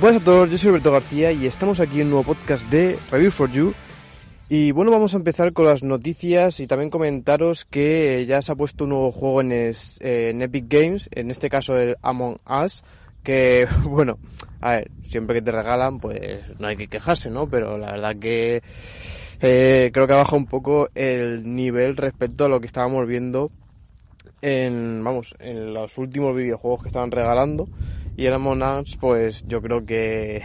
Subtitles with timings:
[0.00, 2.96] Buenas a todos, yo soy Alberto García y estamos aquí en un nuevo podcast de
[3.10, 3.74] Review for You.
[4.48, 8.54] Y bueno, vamos a empezar con las noticias y también comentaros que ya se ha
[8.54, 12.84] puesto un nuevo juego en, en Epic Games, en este caso el Among Us,
[13.24, 14.18] que bueno,
[14.60, 17.48] a ver, siempre que te regalan pues no hay que quejarse, ¿no?
[17.48, 18.62] Pero la verdad que
[19.40, 23.50] eh, creo que ha bajado un poco el nivel respecto a lo que estábamos viendo
[24.42, 27.68] en, vamos, en los últimos videojuegos que estaban regalando.
[28.18, 30.42] Y el Among Us, pues yo creo que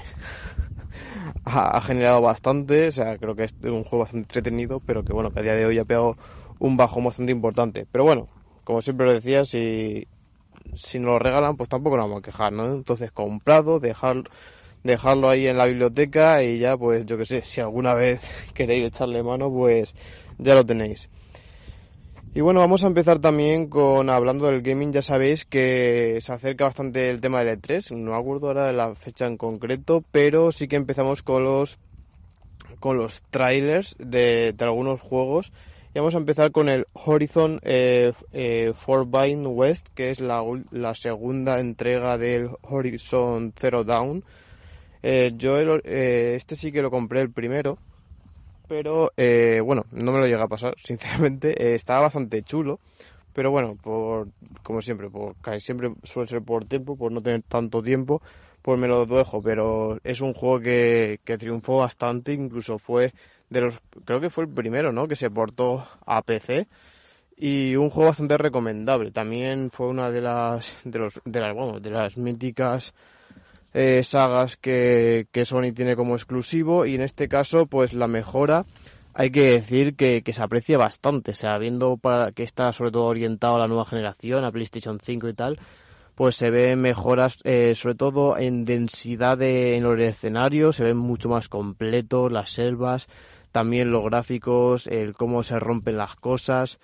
[1.44, 2.90] ha, generado bastante.
[2.90, 5.55] O sea, creo que es un juego bastante entretenido, pero que bueno, que a día
[5.55, 6.16] de hoy ha pegado
[6.59, 7.88] un bajo bastante importante.
[7.91, 8.28] Pero bueno,
[8.64, 10.08] como siempre lo decía, si,
[10.76, 12.72] si nos lo regalan, pues tampoco nos vamos a quejar, ¿no?
[12.76, 14.22] Entonces, comprado, dejar,
[14.84, 18.22] dejarlo ahí en la biblioteca y ya, pues yo que sé, si alguna vez
[18.53, 19.95] queréis echarle mano, pues
[20.38, 21.09] ya lo tenéis.
[22.36, 24.92] Y bueno, vamos a empezar también con hablando del gaming.
[24.92, 27.95] Ya sabéis que se acerca bastante el tema del E3.
[27.95, 31.78] No acuerdo ahora de la fecha en concreto, pero sí que empezamos con los
[32.80, 35.53] con los trailers de, algunos juegos.
[35.94, 40.95] Y vamos a empezar con el Horizon eh, eh, Forbidden West, que es la, la,
[40.95, 44.23] segunda entrega del Horizon Zero Dawn.
[45.03, 47.78] Eh, yo eh, este sí que lo compré el primero
[48.67, 51.52] pero eh, bueno, no me lo llega a pasar, sinceramente.
[51.52, 52.80] Eh, estaba bastante chulo,
[53.33, 54.28] pero bueno, por
[54.64, 58.22] como siempre, por casi siempre suele ser por tiempo, por no tener tanto tiempo,
[58.61, 59.41] pues me lo dejo.
[59.41, 63.14] Pero es un juego que, que triunfó bastante, incluso fue
[63.50, 65.08] de los, creo que fue el primero, ¿no?
[65.08, 66.67] Que se portó a PC
[67.38, 69.11] y un juego bastante recomendable.
[69.11, 72.94] También fue una de las de los de las bueno, de las míticas
[73.73, 78.66] eh, sagas que, que, Sony tiene como exclusivo y en este caso pues la mejora
[79.13, 82.91] hay que decir que, que, se aprecia bastante, o sea, viendo para que está sobre
[82.91, 85.59] todo orientado a la nueva generación, a PlayStation 5 y tal,
[86.16, 90.97] pues se ven mejoras eh, sobre todo en densidad de, en los escenarios, se ven
[90.97, 93.07] mucho más completos las selvas,
[93.51, 96.79] también los gráficos, el cómo se rompen las cosas.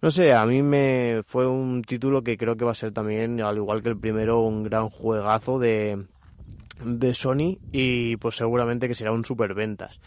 [0.00, 3.40] No sé, a mí me fue un título que creo que va a ser también,
[3.40, 6.04] al igual que el primero, un gran juegazo de,
[6.82, 10.00] de Sony y pues seguramente que será un superventas.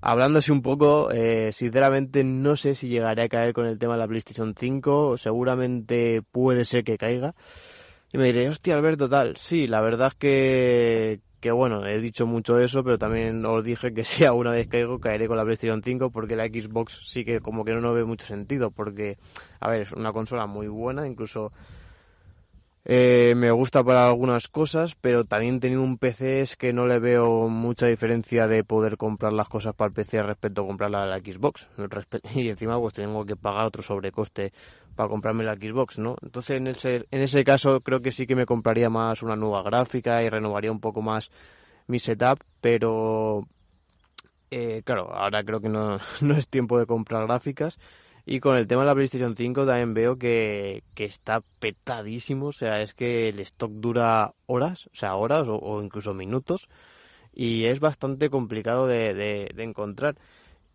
[0.00, 4.00] Hablándose un poco, eh, sinceramente no sé si llegaré a caer con el tema de
[4.00, 7.34] la PlayStation 5, seguramente puede ser que caiga.
[8.12, 12.26] Y me diré, hostia Alberto, tal, sí, la verdad es que, que bueno, he dicho
[12.26, 15.82] mucho eso, pero también os dije que si alguna vez caigo, caeré con la PlayStation
[15.82, 19.18] 5 porque la Xbox sí que como que no, no ve mucho sentido, porque,
[19.60, 21.52] a ver, es una consola muy buena, incluso
[22.88, 27.00] eh, me gusta para algunas cosas, pero también teniendo un PC es que no le
[27.00, 31.18] veo mucha diferencia de poder comprar las cosas para el PC respecto a comprarla la
[31.18, 31.68] Xbox.
[32.36, 34.52] Y encima pues tengo que pagar otro sobrecoste
[34.94, 36.14] para comprarme la Xbox, ¿no?
[36.22, 39.64] Entonces en ese, en ese caso creo que sí que me compraría más una nueva
[39.64, 41.32] gráfica y renovaría un poco más
[41.88, 43.48] mi setup, pero
[44.52, 47.78] eh, claro, ahora creo que no, no es tiempo de comprar gráficas
[48.28, 52.82] y con el tema de la PlayStation 5 también veo que, está petadísimo, o sea,
[52.82, 56.68] es que el stock dura horas, o sea, horas o, incluso minutos,
[57.32, 60.16] y es bastante complicado de, de, encontrar.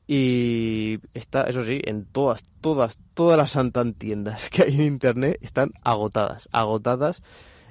[0.08, 5.38] Y está, eso sí, en todas, todas, todas las santas tiendas que hay en internet
[5.42, 7.22] están agotadas, agotadas.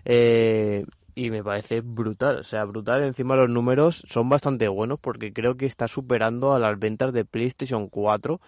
[0.04, 3.02] Eh, y me parece brutal, o sea, brutal.
[3.04, 7.24] Encima los números son bastante buenos porque creo que está superando a las ventas de
[7.24, 8.40] PlayStation 4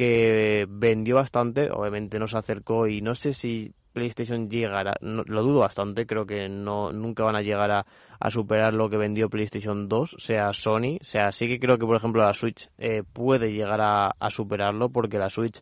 [0.00, 5.60] que vendió bastante, obviamente no se acercó y no sé si PlayStation llegará, lo dudo
[5.60, 10.16] bastante, creo que no nunca van a llegar a, superar lo que vendió PlayStation 2,
[10.18, 14.30] sea Sony, sea, sí que creo que por ejemplo la Switch eh, puede llegar a,
[14.30, 15.60] superarlo porque la Switch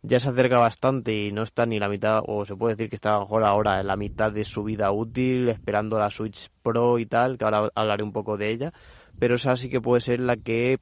[0.00, 2.96] ya se acerca bastante y no está ni la mitad, o se puede decir que
[2.96, 7.04] está mejor ahora en la mitad de su vida útil, esperando la Switch Pro y
[7.04, 8.72] tal, que ahora hablaré un poco de ella,
[9.18, 10.78] pero esa sí que puede ser la que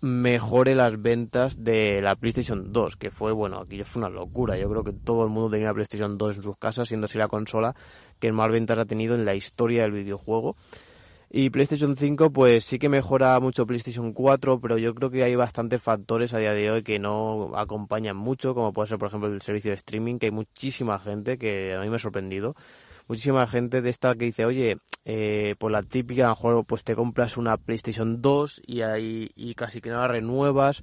[0.00, 4.58] mejore las ventas de la PlayStation 2, que fue, bueno, aquello fue una locura.
[4.58, 7.18] Yo creo que todo el mundo tenía la PlayStation 2 en sus casas, siendo así
[7.18, 7.74] la consola
[8.18, 10.56] que más ventas ha tenido en la historia del videojuego.
[11.28, 15.34] Y PlayStation 5, pues sí que mejora mucho PlayStation 4, pero yo creo que hay
[15.34, 19.28] bastantes factores a día de hoy que no acompañan mucho, como puede ser, por ejemplo,
[19.28, 22.54] el servicio de streaming, que hay muchísima gente que a mí me ha sorprendido
[23.08, 26.84] muchísima gente de esta que dice, oye, eh, por la típica, a lo mejor pues
[26.84, 30.82] te compras una PlayStation 2 y ahí y casi que no la renuevas,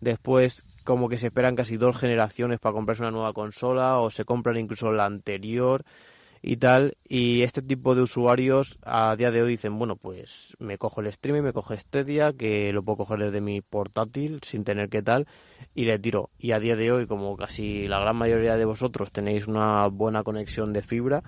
[0.00, 4.24] después como que se esperan casi dos generaciones para comprarse una nueva consola o se
[4.24, 5.84] compran incluso la anterior
[6.42, 6.96] y tal.
[7.08, 11.06] Y este tipo de usuarios a día de hoy dicen, bueno, pues me cojo el
[11.06, 15.26] streaming, me cojo Stadia, que lo puedo coger desde mi portátil sin tener que tal,
[15.74, 16.30] y le tiro.
[16.38, 20.24] Y a día de hoy, como casi la gran mayoría de vosotros tenéis una buena
[20.24, 21.22] conexión de fibra,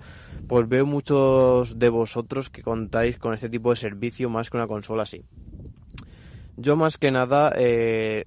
[0.47, 4.67] pues veo muchos de vosotros que contáis con este tipo de servicio más que una
[4.67, 5.23] consola así.
[6.57, 8.25] Yo más que nada eh,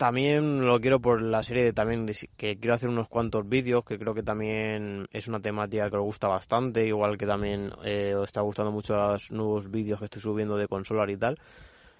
[0.00, 3.98] también lo quiero por la serie de también que quiero hacer unos cuantos vídeos que
[3.98, 8.24] creo que también es una temática que os gusta bastante igual que también eh, os
[8.24, 11.38] está gustando mucho los nuevos vídeos que estoy subiendo de consolar y tal.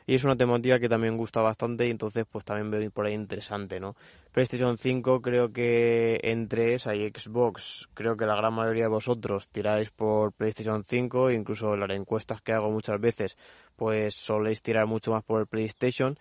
[0.07, 3.13] Y es una temática que también gusta bastante y entonces pues también veo por ahí
[3.13, 3.95] interesante no
[4.33, 9.49] PlayStation 5 creo que entre esa y Xbox creo que la gran mayoría de vosotros
[9.49, 13.37] tiráis por PlayStation 5 incluso en las encuestas que hago muchas veces
[13.77, 16.19] pues soléis tirar mucho más por el PlayStation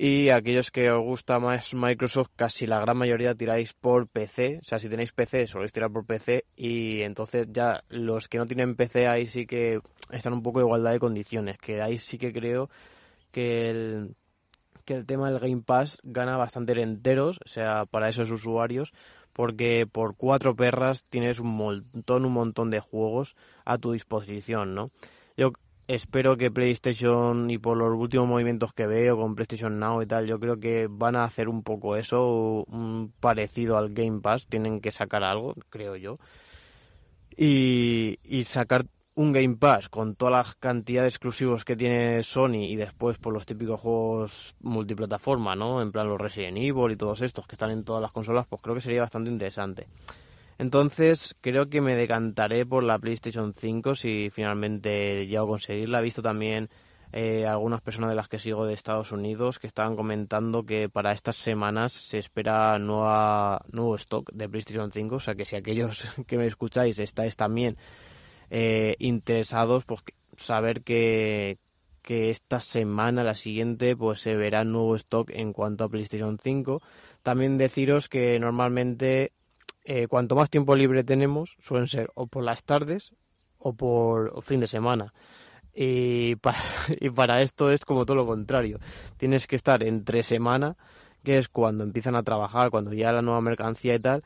[0.00, 4.60] y aquellos que os gusta más Microsoft, casi la gran mayoría tiráis por PC.
[4.62, 6.44] O sea, si tenéis PC, soléis tirar por PC.
[6.54, 9.80] Y entonces ya los que no tienen PC ahí sí que
[10.12, 11.58] están un poco de igualdad de condiciones.
[11.58, 12.70] Que ahí sí que creo
[13.32, 14.14] que el,
[14.84, 18.92] que el tema del Game Pass gana bastante enteros, o sea, para esos usuarios,
[19.32, 23.34] porque por cuatro perras tienes un montón, un montón de juegos
[23.64, 24.92] a tu disposición, ¿no?
[25.36, 25.50] Yo
[25.88, 30.26] espero que PlayStation y por los últimos movimientos que veo con PlayStation Now y tal,
[30.26, 34.80] yo creo que van a hacer un poco eso, un parecido al Game Pass, tienen
[34.80, 36.18] que sacar algo, creo yo.
[37.36, 42.66] Y, y sacar un Game Pass con toda la cantidad de exclusivos que tiene Sony
[42.66, 45.80] y después por los típicos juegos multiplataforma, ¿no?
[45.80, 48.60] En plan los Resident Evil y todos estos que están en todas las consolas, pues
[48.60, 49.88] creo que sería bastante interesante.
[50.58, 56.00] Entonces creo que me decantaré por la PlayStation 5 si finalmente llego a conseguirla.
[56.00, 56.68] He visto también
[57.12, 61.12] eh, algunas personas de las que sigo de Estados Unidos que estaban comentando que para
[61.12, 65.14] estas semanas se espera nueva, nuevo stock de PlayStation 5.
[65.14, 67.76] O sea que si aquellos que me escucháis estáis también
[68.50, 70.02] eh, interesados, pues
[70.36, 71.58] saber que,
[72.02, 76.82] que esta semana, la siguiente, pues se verá nuevo stock en cuanto a PlayStation 5.
[77.22, 79.32] También deciros que normalmente
[79.90, 83.14] eh, cuanto más tiempo libre tenemos, suelen ser o por las tardes
[83.58, 85.14] o por fin de semana.
[85.74, 86.58] Y para,
[87.00, 88.80] y para esto es como todo lo contrario.
[89.16, 90.76] Tienes que estar entre semana,
[91.24, 94.24] que es cuando empiezan a trabajar, cuando ya la nueva mercancía y tal,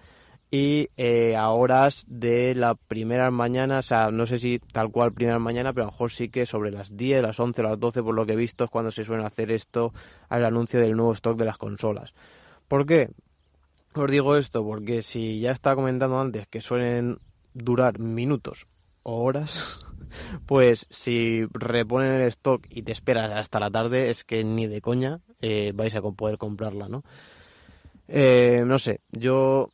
[0.50, 5.12] y eh, a horas de la primera mañana, o sea, no sé si tal cual
[5.12, 8.02] primera mañana, pero a lo mejor sí que sobre las 10, las 11, las 12,
[8.02, 9.94] por lo que he visto, es cuando se suele hacer esto
[10.28, 12.14] al anuncio del nuevo stock de las consolas.
[12.66, 13.10] ¿Por qué?
[13.94, 17.18] Os digo esto porque si ya estaba comentando antes que suelen
[17.52, 18.66] durar minutos
[19.02, 19.80] o horas,
[20.46, 24.80] pues si reponen el stock y te esperas hasta la tarde, es que ni de
[24.80, 27.02] coña eh, vais a poder comprarla, ¿no?
[28.08, 29.68] Eh, no sé, yo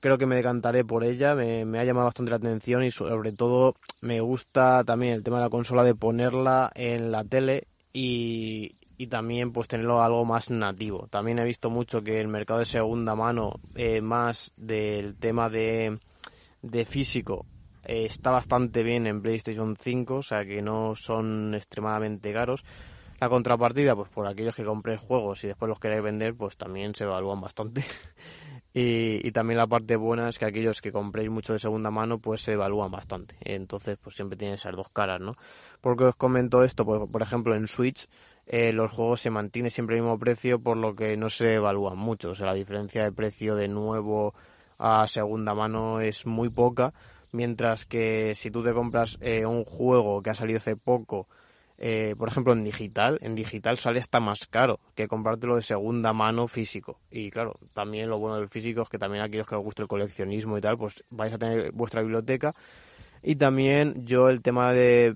[0.00, 3.32] creo que me decantaré por ella, me, me, ha llamado bastante la atención y sobre
[3.32, 8.76] todo me gusta también el tema de la consola de ponerla en la tele y,
[8.96, 11.08] y también pues tenerlo algo más nativo.
[11.08, 15.98] También he visto mucho que el mercado de segunda mano, eh, más del tema de,
[16.62, 17.46] de físico,
[17.84, 22.64] eh, está bastante bien en PlayStation 5, o sea que no son extremadamente caros.
[23.20, 26.94] La contrapartida, pues por aquellos que compréis juegos y después los queréis vender, pues también
[26.94, 27.84] se evalúan bastante.
[28.74, 32.18] y, y, también la parte buena es que aquellos que compréis mucho de segunda mano,
[32.18, 33.36] pues se evalúan bastante.
[33.40, 35.36] Entonces, pues siempre tienen esas dos caras, ¿no?
[35.80, 38.08] Porque os comento esto, pues, por ejemplo, en Switch
[38.46, 41.96] eh, los juegos se mantienen siempre el mismo precio, por lo que no se evalúan
[41.96, 42.30] mucho.
[42.30, 44.34] O sea, la diferencia de precio de nuevo
[44.78, 46.92] a segunda mano es muy poca,
[47.32, 51.28] mientras que si tú te compras eh, un juego que ha salido hace poco,
[51.76, 56.12] eh, por ejemplo en digital, en digital sale hasta más caro que comprártelo de segunda
[56.12, 57.00] mano físico.
[57.10, 59.88] Y claro, también lo bueno del físico es que también aquellos que os guste el
[59.88, 62.54] coleccionismo y tal, pues vais a tener vuestra biblioteca.
[63.22, 65.14] Y también yo el tema de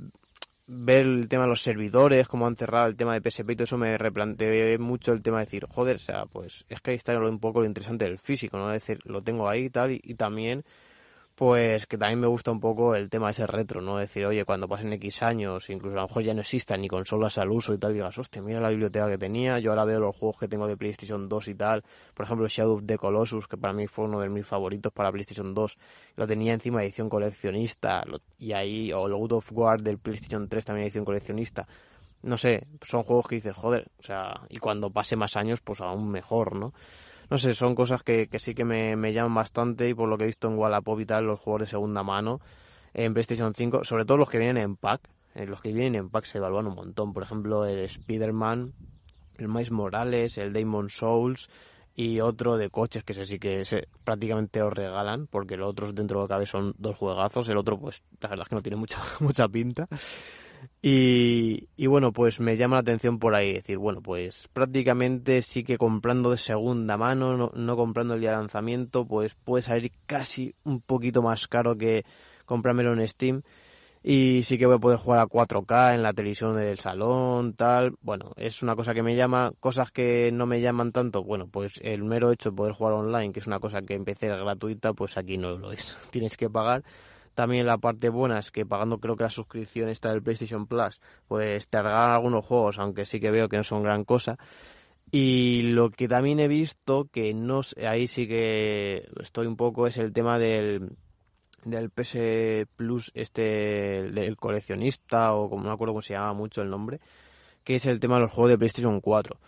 [0.66, 3.64] ver el tema de los servidores, cómo han cerrado el tema de PSP y todo
[3.64, 6.96] eso, me replanteé mucho el tema de decir, joder, o sea, pues es que ahí
[6.96, 8.72] está un poco lo interesante del físico, ¿no?
[8.72, 10.64] Es decir, lo tengo ahí y tal, y también
[11.38, 13.96] pues que también me gusta un poco el tema de ese retro, ¿no?
[13.96, 17.38] Decir, oye, cuando pasen X años, incluso a lo mejor ya no existan ni consolas
[17.38, 20.16] al uso y tal, digas, hostia, mira la biblioteca que tenía, yo ahora veo los
[20.16, 23.56] juegos que tengo de PlayStation 2 y tal, por ejemplo, Shadow of the Colossus, que
[23.56, 25.78] para mí fue uno de mis favoritos para PlayStation 2,
[26.16, 28.04] lo tenía encima edición coleccionista,
[28.36, 31.68] y ahí, o God of War del PlayStation 3 también edición coleccionista,
[32.20, 35.80] no sé, son juegos que dices, joder, o sea, y cuando pase más años, pues
[35.80, 36.72] aún mejor, ¿no?
[37.30, 40.16] No sé, son cosas que, que sí que me, me, llaman bastante y por lo
[40.16, 42.40] que he visto en Wallapop y tal, los juegos de segunda mano
[42.94, 45.02] en PlayStation 5, sobre todo los que vienen en pack,
[45.34, 48.72] eh, los que vienen en pack se evalúan un montón, por ejemplo el Spider-Man,
[49.36, 51.48] el Miles Morales, el Demon Souls
[51.94, 55.94] y otro de coches, que ese sí que se, prácticamente os regalan, porque los otros
[55.94, 58.54] dentro de lo que cabe son dos juegazos, el otro pues la verdad es que
[58.54, 59.88] no tiene mucha, mucha pinta.
[60.80, 65.64] Y, y, bueno, pues me llama la atención por ahí, decir, bueno, pues prácticamente sí
[65.64, 69.92] que comprando de segunda mano, no, no comprando el día de lanzamiento, pues puede salir
[70.06, 72.04] casi un poquito más caro que
[72.46, 73.42] comprármelo en Steam
[74.02, 77.96] y sí que voy a poder jugar a 4K en la televisión del salón, tal.
[78.00, 81.74] Bueno, es una cosa que me llama, cosas que no me llaman tanto, bueno, pues
[81.82, 85.16] el mero hecho de poder jugar online, que es una cosa que empecé gratuita, pues
[85.16, 85.96] aquí no lo es.
[86.10, 86.84] Tienes que pagar.
[87.38, 91.00] También la parte buena es que pagando creo que la suscripción está del PlayStation Plus,
[91.28, 94.38] pues te regalan algunos juegos, aunque sí que veo que no son gran cosa.
[95.12, 99.98] Y lo que también he visto, que no ahí sí que estoy un poco, es
[99.98, 100.96] el tema del
[101.64, 106.60] del PS Plus, este, el coleccionista, o como no me acuerdo cómo se llama mucho
[106.62, 106.98] el nombre,
[107.62, 109.38] que es el tema de los juegos de PlayStation 4.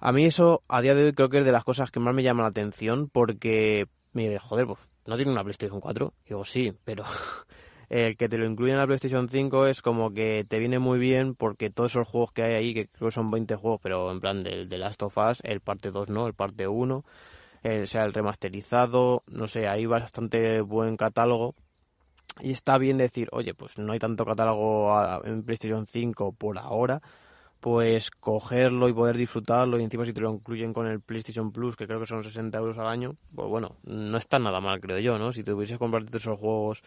[0.00, 2.16] A mí eso, a día de hoy, creo que es de las cosas que más
[2.16, 6.12] me llama la atención, porque, mire, joder, pues, ¿no tiene una PlayStation 4?
[6.28, 7.04] Digo, sí, pero
[7.88, 10.98] el que te lo incluye en la PlayStation 5 es como que te viene muy
[10.98, 14.10] bien, porque todos esos juegos que hay ahí, que creo que son 20 juegos, pero
[14.10, 17.04] en plan del de Last of Us, el parte 2 no, el parte 1
[17.62, 21.54] el, sea el remasterizado, no sé, hay bastante buen catálogo.
[22.40, 27.02] Y está bien decir, oye, pues no hay tanto catálogo en PlayStation 5 por ahora,
[27.62, 31.76] pues cogerlo y poder disfrutarlo y encima si te lo incluyen con el PlayStation Plus,
[31.76, 34.98] que creo que son 60 euros al año, pues bueno, no está nada mal, creo
[34.98, 35.30] yo, ¿no?
[35.30, 36.82] Si te hubieses comprarte esos juegos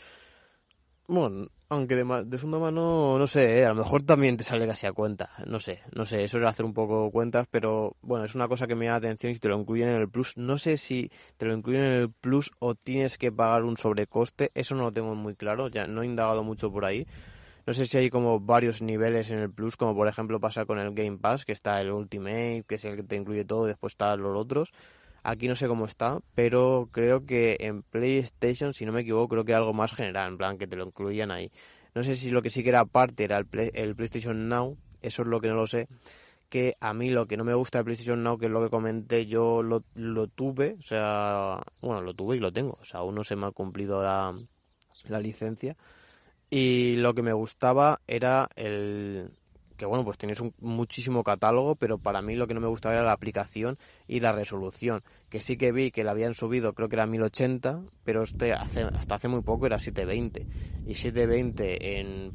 [1.07, 3.65] bueno, aunque de, de segunda mano, no sé, ¿eh?
[3.65, 5.29] a lo mejor también te sale casi a cuenta.
[5.45, 8.67] No sé, no sé, eso es hacer un poco cuentas, pero bueno, es una cosa
[8.67, 10.35] que me da atención si te lo incluyen en el Plus.
[10.35, 14.51] No sé si te lo incluyen en el Plus o tienes que pagar un sobrecoste,
[14.55, 17.05] eso no lo tengo muy claro, ya no he indagado mucho por ahí.
[17.65, 20.77] No sé si hay como varios niveles en el Plus, como por ejemplo pasa con
[20.77, 23.93] el Game Pass, que está el Ultimate, que es el que te incluye todo, después
[23.93, 24.71] están los otros.
[25.23, 29.45] Aquí no sé cómo está, pero creo que en PlayStation, si no me equivoco, creo
[29.45, 31.51] que era algo más general, en plan que te lo incluían ahí.
[31.95, 35.23] No sé si lo que sí que era aparte era el, el PlayStation Now, eso
[35.23, 35.87] es lo que no lo sé.
[36.49, 38.69] Que a mí lo que no me gusta de PlayStation Now, que es lo que
[38.69, 42.99] comenté, yo lo, lo tuve, o sea, bueno, lo tuve y lo tengo, o sea,
[42.99, 44.31] aún no se me ha cumplido la,
[45.07, 45.75] la licencia.
[46.49, 49.31] Y lo que me gustaba era el,
[49.77, 52.95] que bueno, pues tienes un muchísimo catálogo, pero para mí lo que no me gustaba
[52.95, 56.87] era la aplicación y la resolución, que sí que vi que la habían subido, creo
[56.87, 60.47] que era 1080, pero este hace, hasta hace muy poco era 720.
[60.85, 62.33] Y 720 en,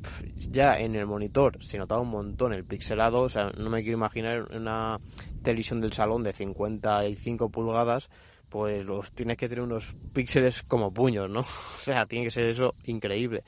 [0.50, 3.96] ya en el monitor se notaba un montón el pixelado, o sea, no me quiero
[3.96, 4.98] imaginar una
[5.42, 8.10] televisión del salón de 55 pulgadas,
[8.48, 11.40] pues los tienes que tener unos píxeles como puños, ¿no?
[11.40, 13.44] o sea, tiene que ser eso increíble.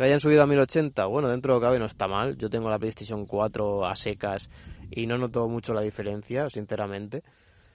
[0.00, 2.38] Que hayan subido a 1080, bueno, dentro de lo que cabe no está mal.
[2.38, 4.48] Yo tengo la PlayStation 4 a secas
[4.90, 7.22] y no noto mucho la diferencia, sinceramente.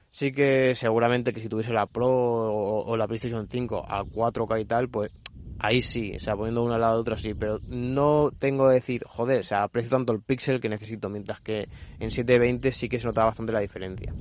[0.09, 4.65] Sí que seguramente que si tuviese la Pro o, la PlayStation 5 a 4K y
[4.65, 5.11] tal, pues
[5.59, 9.03] ahí sí, sea, poniendo una al lado de otra sí, pero no tengo que decir,
[9.05, 12.97] joder, o sea, aprecio tanto el pixel que necesito, mientras que en 720 sí que
[12.97, 14.11] se nota bastante la diferencia.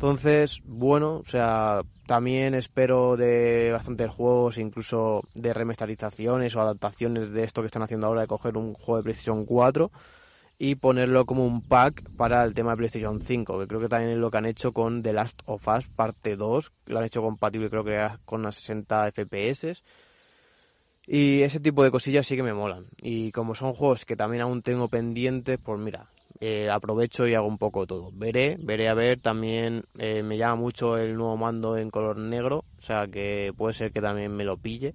[0.00, 7.44] Entonces, bueno, o sea, también espero de bastantes juegos, incluso de remasterizaciones o adaptaciones de
[7.44, 9.92] esto que están haciendo ahora de coger un juego de PlayStation 4
[10.56, 14.12] y ponerlo como un pack para el tema de PlayStation 5, que creo que también
[14.12, 17.20] es lo que han hecho con The Last of Us parte 2, lo han hecho
[17.20, 19.82] compatible creo que con las 60 FPS.
[21.06, 22.86] Y ese tipo de cosillas sí que me molan.
[23.02, 27.46] Y como son juegos que también aún tengo pendientes, pues mira, eh, aprovecho y hago
[27.46, 28.10] un poco todo.
[28.12, 32.64] Veré, veré a ver, también eh, me llama mucho el nuevo mando en color negro,
[32.78, 34.94] o sea que puede ser que también me lo pille.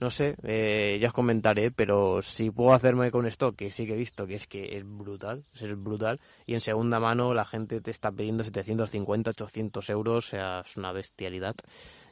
[0.00, 3.94] No sé, eh, ya os comentaré, pero si puedo hacerme con esto, que sí que
[3.94, 7.80] he visto que es que es brutal, es brutal, y en segunda mano la gente
[7.80, 11.54] te está pidiendo 750, 800 euros, o sea, es una bestialidad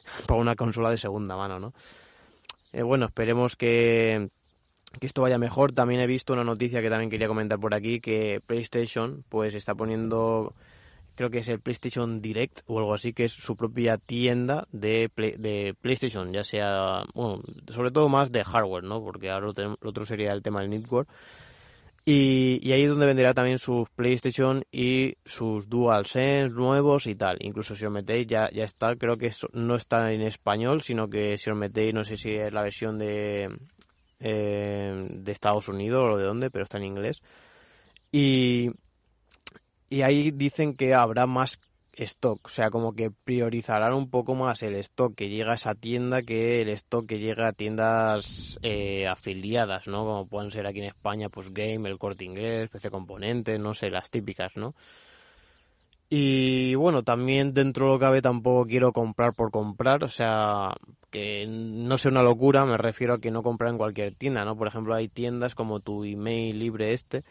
[0.27, 1.73] para una consola de segunda mano, ¿no?
[2.81, 4.29] bueno, esperemos que,
[4.99, 5.71] que esto vaya mejor.
[5.71, 9.75] También he visto una noticia que también quería comentar por aquí, que PlayStation pues está
[9.75, 10.53] poniendo,
[11.15, 15.09] creo que es el PlayStation Direct o algo así, que es su propia tienda de,
[15.15, 19.03] de PlayStation, ya sea, bueno, sobre todo más de hardware, ¿no?
[19.03, 21.09] Porque ahora lo, otro sería el tema del network.
[22.05, 27.37] Y, ahí es donde venderá también sus PlayStation y sus DualSense nuevos y tal.
[27.39, 28.97] Incluso si os metéis, ya, ya está.
[28.97, 32.51] Creo que no está en español, sino que si os metéis, no sé si es
[32.51, 33.47] la versión de,
[34.23, 37.21] eh, de Estados Unidos o de dónde, pero está en inglés.
[38.11, 38.71] Y,
[39.89, 41.59] y ahí dicen que habrá más
[41.95, 45.75] stock, o sea, como que priorizarán un poco más el stock que llega a esa
[45.75, 50.03] tienda que el stock que llega a tiendas eh, afiliadas, ¿no?
[50.05, 53.89] Como pueden ser aquí en España, pues Game, el Corte Inglés, PC Componentes, no sé,
[53.89, 54.73] las típicas, ¿no?
[56.15, 60.75] Y bueno, también dentro de lo que cabe tampoco quiero comprar por comprar, o sea,
[61.09, 64.55] que no sea una locura, me refiero a que no comprar en cualquier tienda, ¿no?
[64.55, 67.23] Por ejemplo, hay tiendas como tu email libre este,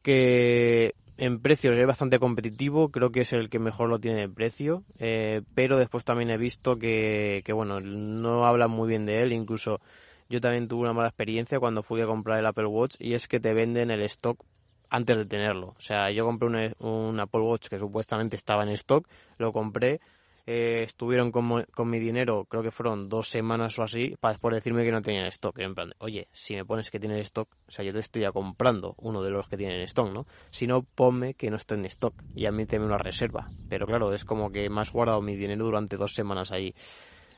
[0.00, 4.28] que en precios es bastante competitivo, creo que es el que mejor lo tiene de
[4.30, 9.20] precio, eh, pero después también he visto que, que, bueno, no hablan muy bien de
[9.20, 9.82] él, incluso
[10.30, 13.28] yo también tuve una mala experiencia cuando fui a comprar el Apple Watch y es
[13.28, 14.42] que te venden el stock
[14.90, 15.74] antes de tenerlo.
[15.78, 19.06] O sea, yo compré un, Apple Watch que supuestamente estaba en stock,
[19.38, 20.00] lo compré,
[20.46, 24.54] eh, estuvieron con, con, mi dinero, creo que fueron dos semanas o así, para después
[24.54, 25.58] decirme que no tenían stock.
[25.58, 28.32] en plan, oye, si me pones que tienen stock, o sea, yo te estoy ya
[28.32, 30.26] comprando uno de los que tienen stock, ¿no?
[30.50, 33.48] Si no, ponme que no esté en stock y a mí te me una reserva.
[33.68, 36.74] Pero claro, es como que me has guardado mi dinero durante dos semanas ahí.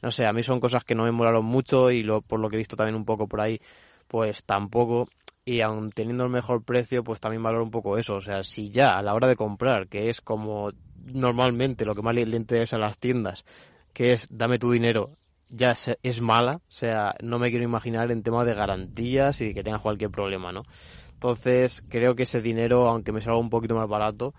[0.03, 2.49] No sé, a mí son cosas que no me molaron mucho y lo, por lo
[2.49, 3.61] que he visto también un poco por ahí,
[4.09, 5.09] pues tampoco
[5.47, 8.17] y aun teniendo el mejor precio, pues también valoro un poco eso.
[8.17, 10.73] O sea, si ya a la hora de comprar, que es como
[11.07, 13.45] normalmente lo que más le, interesa a las tiendas,
[13.93, 15.17] que es dame tu dinero,
[15.49, 19.63] ya es mala, o sea, no me quiero imaginar en temas de garantías y que
[19.63, 20.65] tengas cualquier problema, ¿no?
[21.13, 24.35] Entonces, creo que ese dinero, aunque me salga un poquito más barato,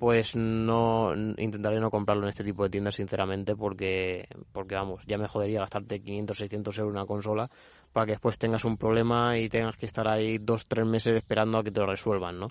[0.00, 5.18] pues no intentaré no comprarlo en este tipo de tiendas sinceramente porque porque vamos ya
[5.18, 7.50] me jodería gastarte 500 600 euros en una consola
[7.92, 11.58] para que después tengas un problema y tengas que estar ahí dos tres meses esperando
[11.58, 12.48] a que te lo resuelvan no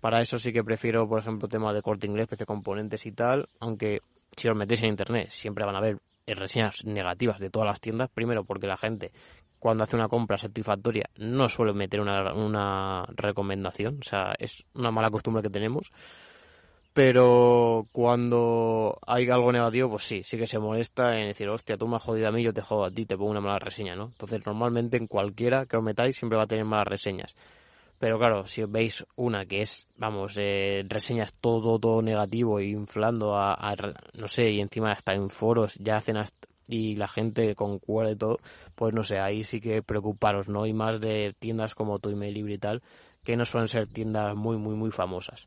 [0.00, 3.48] para eso sí que prefiero por ejemplo temas de corte inglés de componentes y tal
[3.60, 4.00] aunque
[4.36, 8.10] si os metéis en internet siempre van a haber reseñas negativas de todas las tiendas
[8.10, 9.12] primero porque la gente
[9.58, 14.90] cuando hace una compra satisfactoria no suele meter una, una recomendación o sea es una
[14.90, 15.92] mala costumbre que tenemos
[16.96, 21.86] pero cuando hay algo negativo, pues sí, sí que se molesta en decir, hostia, tú
[21.86, 23.94] me has jodido a mí, yo te jodo a ti, te pongo una mala reseña,
[23.94, 24.04] ¿no?
[24.04, 27.36] Entonces, normalmente en cualquiera que os metáis siempre va a tener malas reseñas.
[27.98, 33.76] Pero claro, si veis una que es, vamos, eh, reseñas todo, todo negativo, inflando a,
[34.14, 36.16] no sé, y encima hasta en foros ya hacen
[36.66, 38.38] y la gente concuerda y todo,
[38.74, 40.64] pues no sé, ahí sí que preocuparos, ¿no?
[40.64, 42.82] Y más de tiendas como tu email libre y tal,
[43.22, 45.46] que no suelen ser tiendas muy, muy, muy famosas.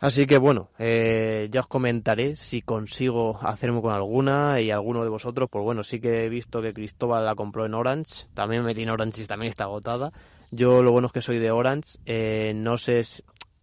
[0.00, 5.10] Así que bueno, eh, ya os comentaré si consigo hacerme con alguna y alguno de
[5.10, 8.82] vosotros, pues bueno, sí que he visto que Cristóbal la compró en Orange, también metí
[8.82, 10.10] en Orange y también está agotada.
[10.50, 13.02] Yo lo bueno es que soy de Orange, eh, no sé,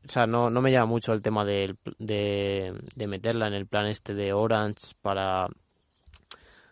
[0.07, 3.87] o sea, no, no me llama mucho el tema de, de, meterla en el plan
[3.87, 5.47] este de Orange para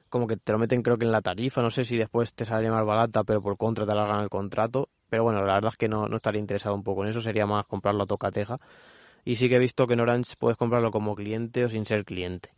[0.09, 2.45] como que te lo meten creo que en la tarifa, no sé si después te
[2.45, 4.89] sale más barata, pero por contra te alargan el contrato.
[5.09, 7.47] Pero bueno, la verdad es que no, no estaría interesado un poco en eso, sería
[7.47, 8.59] más comprarlo a tocateja.
[9.25, 12.05] Y sí que he visto que en Orange puedes comprarlo como cliente o sin ser
[12.05, 12.51] cliente.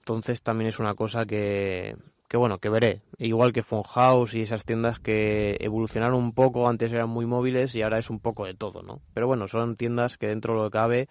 [0.00, 1.96] Entonces también es una cosa que,
[2.28, 3.02] que bueno, que veré.
[3.18, 7.82] Igual que House y esas tiendas que evolucionaron un poco, antes eran muy móviles y
[7.82, 9.00] ahora es un poco de todo, ¿no?
[9.14, 11.08] Pero bueno, son tiendas que dentro de lo que cabe,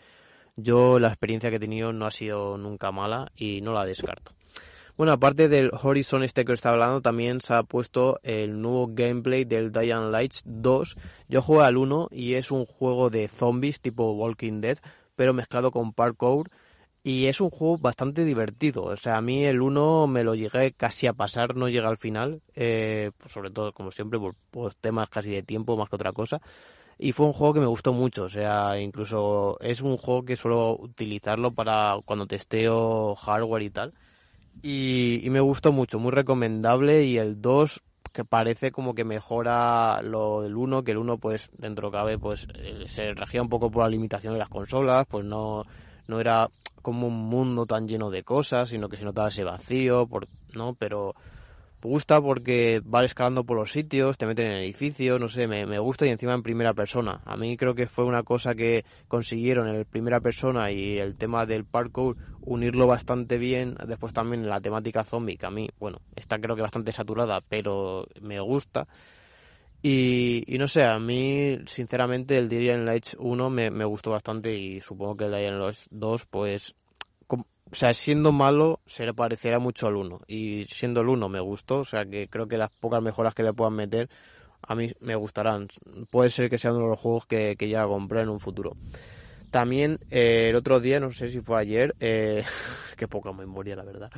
[0.56, 4.37] yo la experiencia que he tenido no ha sido nunca mala y no la descarto.
[4.98, 8.88] Bueno, aparte del Horizon este que os estaba hablando, también se ha puesto el nuevo
[8.90, 10.98] gameplay del Dying Lights 2.
[11.30, 14.80] Yo juego al 1 y es un juego de zombies tipo Walking Dead,
[15.16, 16.50] pero mezclado con parkour.
[17.04, 18.86] Y es un juego bastante divertido.
[18.86, 21.98] O sea, a mí el 1 me lo llegué casi a pasar, no llega al
[21.98, 22.42] final.
[22.56, 26.42] Eh, pues sobre todo, como siempre, por, temas casi de tiempo más que otra cosa
[26.98, 30.36] y fue un juego que me gustó mucho, o sea, incluso es un juego que
[30.36, 33.94] suelo utilizarlo para cuando testeo hardware y tal,
[34.64, 40.42] y, me gustó mucho, muy recomendable y el 2 que parece como que mejora lo
[40.42, 43.84] del 1, que el 1 pues dentro cabe pues eh, se regía un poco por
[43.84, 45.64] la limitación de las consolas, pues no,
[46.08, 46.50] no era
[46.82, 50.74] como un mundo tan lleno de cosas, sino que se notaba ese vacío, por, ¿no?
[50.74, 51.16] Pero
[51.82, 55.66] gusta porque va escalando por los sitios, te meten en el edificio, no sé, me,
[55.66, 57.22] me, gusta y encima en primera persona.
[57.26, 61.46] A mí creo que fue una cosa que consiguieron en primera persona y el tema
[61.46, 63.76] del parkour unirlo bastante bien.
[63.88, 68.08] Después también la temática zombie, que a mí, bueno, está creo que bastante saturada, pero
[68.22, 68.88] me gusta.
[69.84, 74.82] Y, no sé, a mí sinceramente el Dying Lights 1 me, me gustó bastante y
[74.82, 76.76] supongo que el Dying Lights 2 pues
[77.72, 81.40] o sea, siendo malo se le parecerá mucho al 1 y siendo el 1 me
[81.40, 84.10] gustó, o sea que creo que las pocas mejoras que le puedan meter
[84.62, 85.68] a mí me gustarán.
[86.10, 88.76] Puede ser que sea uno de los juegos que, que ya compré en un futuro.
[89.52, 92.44] También eh, el otro día, no sé si fue ayer, eh,
[92.98, 94.12] qué poca memoria la verdad,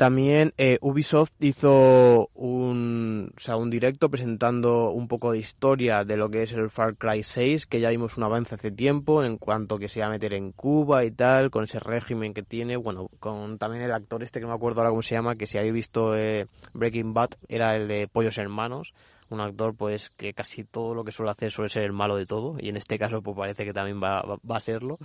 [0.00, 6.16] también eh, Ubisoft hizo un, o sea, un directo presentando un poco de historia de
[6.16, 9.36] lo que es el Far Cry 6, que ya vimos un avance hace tiempo en
[9.36, 12.78] cuanto que se va a meter en Cuba y tal, con ese régimen que tiene,
[12.78, 15.58] bueno, con también el actor este que me acuerdo ahora cómo se llama, que si
[15.58, 18.94] habéis visto eh, Breaking Bad era el de Pollos Hermanos,
[19.28, 22.24] un actor pues que casi todo lo que suele hacer suele ser el malo de
[22.24, 24.98] todo y en este caso pues parece que también va, a serlo.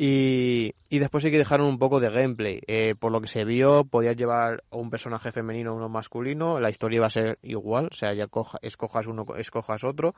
[0.00, 2.60] Y, y, después sí que dejaron un poco de gameplay.
[2.68, 6.60] Eh, por lo que se vio, podías llevar un personaje femenino o uno masculino.
[6.60, 8.28] La historia iba a ser igual, o sea, ya
[8.62, 10.14] escojas uno, escojas otro.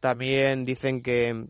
[0.00, 1.44] También dicen que,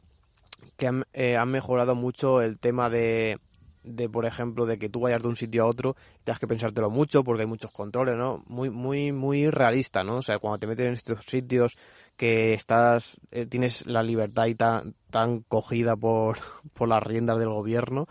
[0.76, 3.38] que han, eh, han mejorado mucho el tema de,
[3.84, 5.94] de, por ejemplo, de que tú vayas de un sitio a otro
[6.24, 8.42] tengas que pensártelo mucho porque hay muchos controles, ¿no?
[8.48, 10.16] Muy, muy, muy realista, ¿no?
[10.16, 11.76] O sea, cuando te metes en estos sitios
[12.16, 16.38] que estás, eh, tienes la libertad y tan, tan cogida por,
[16.74, 18.06] por las riendas del gobierno.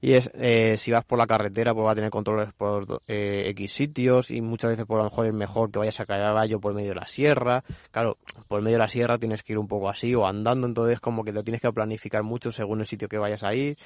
[0.00, 3.46] Y es, eh, si vas por la carretera, pues va a tener controles por eh,
[3.48, 6.72] X sitios y muchas veces por lo mejor es mejor que vayas a caballo por
[6.72, 7.64] medio de la sierra.
[7.90, 11.00] Claro, por medio de la sierra tienes que ir un poco así o andando, entonces
[11.00, 13.76] como que te tienes que planificar mucho según el sitio que vayas a ir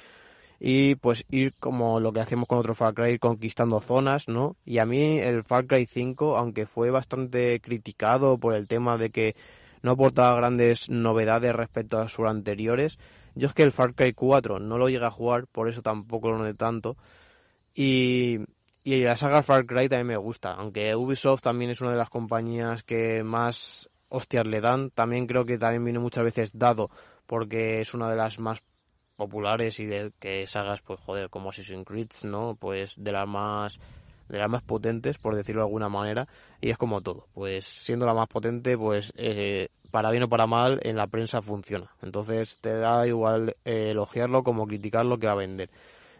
[0.65, 4.55] y pues ir como lo que hacemos con otro Far Cry, conquistando zonas, ¿no?
[4.63, 9.09] Y a mí el Far Cry 5, aunque fue bastante criticado por el tema de
[9.09, 9.35] que
[9.81, 12.97] no aportaba grandes novedades respecto a sus anteriores,
[13.35, 16.31] yo es que el Far Cry 4 no lo llegué a jugar, por eso tampoco
[16.31, 16.95] lo noté tanto.
[17.75, 18.37] Y,
[18.85, 22.09] y la saga Far Cry también me gusta, aunque Ubisoft también es una de las
[22.09, 26.89] compañías que más hostias le dan, también creo que también viene muchas veces dado
[27.25, 28.61] porque es una de las más
[29.15, 32.55] populares y de que sagas, pues joder, como Assassin's Creed, ¿no?
[32.59, 33.79] Pues de las más
[34.29, 36.27] de las más potentes, por decirlo de alguna manera,
[36.61, 40.47] y es como todo, pues siendo la más potente, pues eh, para bien o para
[40.47, 41.91] mal, en la prensa funciona.
[42.01, 45.69] Entonces te da igual eh, elogiarlo como criticarlo que va a vender.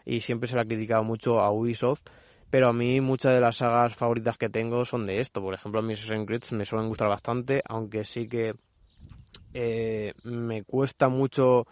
[0.06, 2.01] Y siempre se le ha criticado mucho a Ubisoft,
[2.49, 5.41] pero a mí muchas de las sagas favoritas que tengo son de esto.
[5.41, 8.53] Por ejemplo, mí Assassin's Creed me suelen gustar bastante, aunque sí que
[9.53, 11.65] eh, me cuesta mucho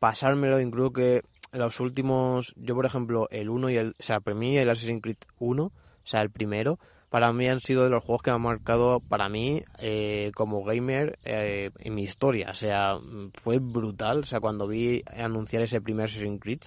[0.00, 4.36] pasármelo, incluso que los últimos, yo por ejemplo, el 1 y el, o sea, para
[4.36, 8.04] mí el Assassin's Creed 1, o sea, el primero, para mí han sido de los
[8.04, 12.50] juegos que me han marcado para mí eh, como gamer eh, en mi historia.
[12.50, 12.98] O sea,
[13.34, 14.20] fue brutal.
[14.20, 16.60] O sea, cuando vi anunciar ese primer Assassin's Creed.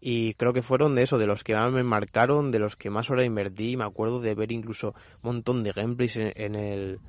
[0.00, 2.88] Y creo que fueron de eso, de los que más me marcaron, de los que
[2.88, 3.76] más horas invertí.
[3.76, 7.00] Me acuerdo de ver incluso un montón de gameplays en, el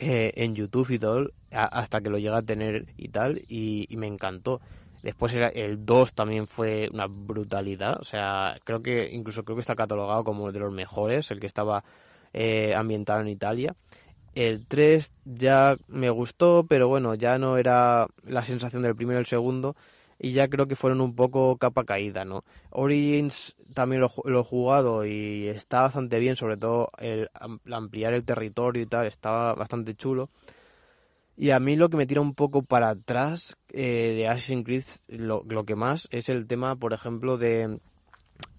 [0.00, 3.40] eh, en YouTube y todo, hasta que lo llega a tener y tal.
[3.46, 4.60] y me encantó.
[5.02, 7.98] Después el 2 también fue una brutalidad.
[8.00, 11.46] O sea, creo que incluso creo que está catalogado como de los mejores, el que
[11.46, 11.84] estaba
[12.32, 13.74] eh, ambientado en Italia.
[14.34, 19.20] El 3 ya me gustó, pero bueno, ya no era la sensación del primero y
[19.20, 19.74] el segundo.
[20.22, 22.44] Y ya creo que fueron un poco capa caída, ¿no?
[22.70, 27.30] Origins también lo, lo he jugado y está bastante bien, sobre todo el
[27.72, 30.28] ampliar el territorio y tal, estaba bastante chulo.
[31.42, 34.84] Y a mí lo que me tira un poco para atrás eh, de Assassin's Creed,
[35.08, 37.80] lo, que más es el tema, por ejemplo, de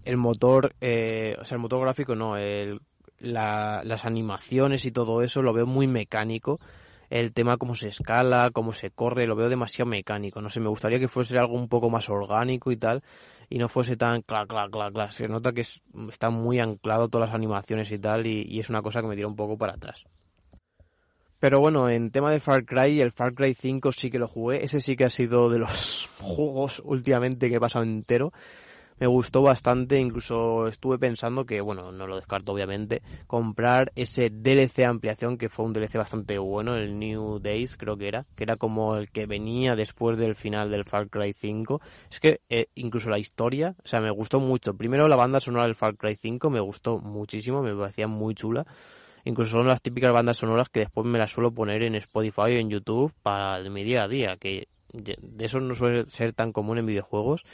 [0.04, 2.80] el motor, eh, o sea, el motor gráfico no, el,
[3.20, 6.58] las animaciones y todo eso lo veo muy mecánico.
[7.08, 10.40] El tema cómo se escala, cómo se corre, lo veo demasiado mecánico.
[10.40, 13.04] No sé, me gustaría que fuese algo un poco más orgánico y tal,
[13.48, 15.10] y no fuese tan clac, clac, clac, clac.
[15.12, 19.02] Se nota que está muy anclado todas las animaciones y tal, y es una cosa
[19.02, 20.04] que me tira un poco para atrás.
[21.42, 24.62] Pero bueno, en tema de Far Cry, el Far Cry 5 sí que lo jugué.
[24.62, 28.32] Ese sí que ha sido de los juegos últimamente que he pasado entero.
[29.00, 34.84] Me gustó bastante, incluso estuve pensando que, bueno, no lo descarto obviamente, comprar ese DLC
[34.84, 38.54] ampliación que fue un DLC bastante bueno, el New Days creo que era, que era
[38.54, 41.80] como el que venía después del final del Far Cry 5.
[42.08, 44.76] Es que eh, incluso la historia, o sea, me gustó mucho.
[44.76, 48.64] Primero la banda sonora del Far Cry 5 me gustó muchísimo, me parecía muy chula.
[49.24, 52.46] Incluso son las típicas bandas sonoras que después me las suelo poner en Spotify o
[52.48, 56.78] en YouTube para mi día a día, que de eso no suele ser tan común
[56.78, 57.44] en videojuegos.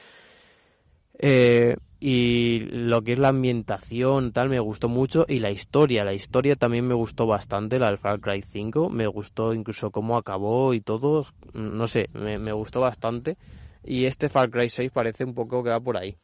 [1.20, 6.04] Eh, y lo que es la ambientación tal me gustó mucho y la historia.
[6.04, 10.16] La historia también me gustó bastante la del Far Cry 5 me gustó incluso cómo
[10.16, 11.26] acabó y todo.
[11.54, 13.36] No sé me, me gustó bastante.
[13.84, 16.16] Y este Far Cry 6 parece un poco que va por ahí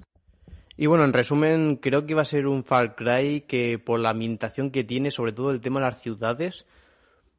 [0.76, 4.10] y bueno, en resumen, creo que va a ser un Far Cry que por la
[4.10, 6.66] ambientación que tiene, sobre todo el tema de las ciudades,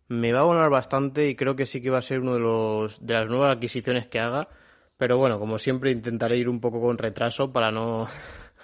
[0.08, 2.40] me va a abonar bastante y creo que sí que va a ser uno de
[2.40, 4.48] los de las nuevas adquisiciones que haga.
[4.98, 8.08] Pero bueno, como siempre intentaré ir un poco con retraso para no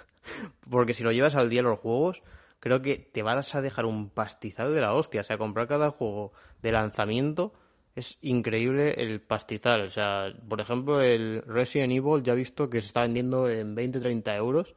[0.70, 2.22] porque si lo llevas al día los juegos,
[2.60, 5.90] creo que te vas a dejar un pastizado de la hostia, o sea, comprar cada
[5.90, 6.32] juego
[6.62, 7.52] de lanzamiento
[7.94, 9.82] es increíble el pastizal.
[9.82, 13.76] O sea, por ejemplo, el Resident Evil ya he visto que se está vendiendo en
[13.76, 14.74] 20-30 euros.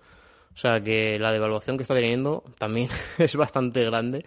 [0.54, 4.26] O sea, que la devaluación que está teniendo también es bastante grande.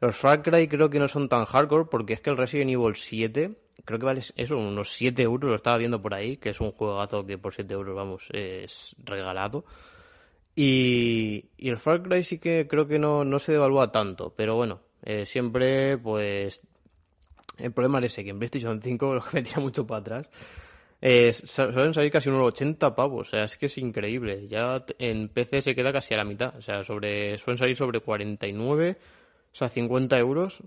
[0.00, 2.94] Los Far Cry creo que no son tan hardcore porque es que el Resident Evil
[2.94, 6.60] 7 creo que vale eso, unos 7 euros, lo estaba viendo por ahí, que es
[6.60, 9.64] un juegazo que por 7 euros, vamos, es regalado.
[10.54, 14.56] Y, y el Far Cry sí que creo que no, no se devalúa tanto, pero
[14.56, 16.62] bueno, eh, siempre pues
[17.58, 20.30] El problema es ese, que en PlayStation 5 lo que me tira mucho para atrás.
[21.00, 24.48] Eh, suelen salir casi unos 80 pavos, o sea, es que es increíble.
[24.48, 28.00] Ya en PC se queda casi a la mitad, o sea, sobre suelen salir sobre
[28.00, 28.96] 49,
[29.52, 30.62] o sea, 50 euros,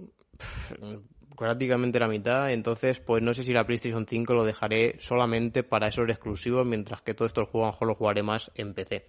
[1.35, 2.51] prácticamente la mitad.
[2.51, 7.01] Entonces, pues no sé si la PlayStation 5 lo dejaré solamente para esos exclusivos, mientras
[7.01, 9.05] que todos estos juegos a lo mejor los jugaré más en PC.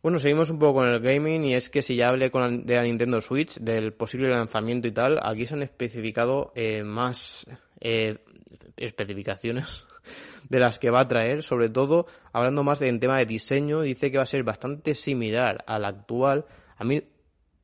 [0.00, 2.76] Bueno, seguimos un poco con el gaming y es que si ya hablé con de
[2.76, 7.44] la Nintendo Switch, del posible lanzamiento y tal, aquí se han especificado eh, más
[7.80, 8.18] eh,
[8.76, 9.86] especificaciones
[10.48, 14.12] de las que va a traer, sobre todo hablando más del tema de diseño, dice
[14.12, 16.44] que va a ser bastante similar al actual.
[16.76, 17.02] A mí,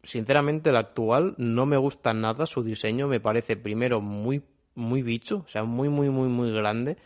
[0.03, 4.43] sinceramente, el actual no me gusta nada su diseño, me parece primero muy,
[4.75, 6.97] muy bicho, o sea, muy, muy, muy, muy grande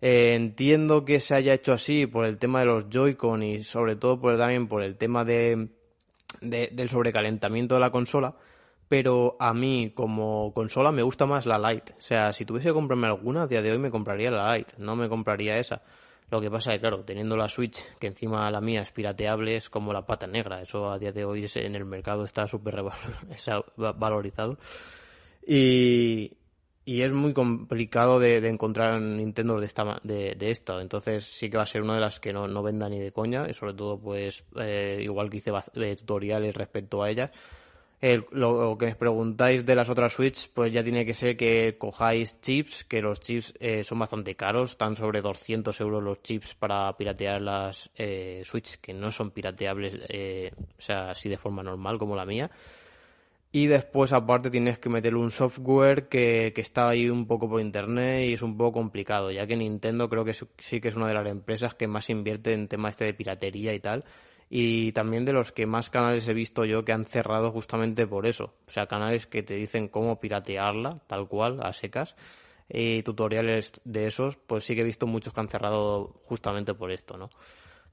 [0.00, 3.96] eh, entiendo que se haya hecho así por el tema de los Joy-Con y sobre
[3.96, 5.68] todo por, también por el tema de,
[6.40, 8.34] del sobrecalentamiento de la consola,
[8.88, 11.94] pero a mí como consola me gusta más la Lite.
[11.98, 14.74] O sea, si tuviese que comprarme alguna, a día de hoy me compraría la Lite,
[14.78, 15.82] no me compraría esa.
[16.30, 19.56] Lo que pasa es que, claro, teniendo la Switch, que encima la mía es pirateable,
[19.56, 20.60] es como la pata negra.
[20.60, 22.82] Eso a día de hoy en el mercado está súper
[23.76, 24.58] valorizado.
[25.46, 26.32] Y,
[26.88, 30.80] y es muy complicado de, encontrar Nintendo de, esta, de, esto.
[30.80, 33.10] Entonces sí que va a ser una de las que no, no venda ni de
[33.10, 33.44] coña.
[33.50, 37.32] Y sobre todo, pues, eh, igual que hice eh, tutoriales respecto a ellas.
[38.30, 42.40] lo, que me preguntáis de las otras Switch, pues ya tiene que ser que cojáis
[42.40, 46.96] chips, que los chips eh, son bastante caros, están sobre 200 euros los chips para
[46.96, 47.90] piratear las
[48.44, 52.48] Switch, que no son pirateables, o sea, así de forma normal como la mía.
[53.56, 57.58] Y después, aparte, tienes que meter un software que, que, está ahí un poco por
[57.58, 61.08] internet y es un poco complicado, ya que Nintendo creo que sí que es una
[61.08, 64.04] de las empresas que más invierte en tema este de piratería y tal.
[64.50, 68.26] Y también de los que más canales he visto yo que han cerrado justamente por
[68.26, 68.52] eso.
[68.66, 72.14] O sea, canales que te dicen cómo piratearla, tal cual, a secas.
[72.68, 76.90] Y tutoriales de esos, pues sí que he visto muchos que han cerrado justamente por
[76.90, 77.30] esto, ¿no?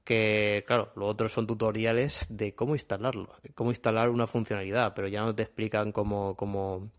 [0.04, 5.22] Que, claro, lo otro son tutoriales de cómo instalarlo, cómo instalar una funcionalidad, pero ya
[5.22, 6.90] no te explican cómo, cómo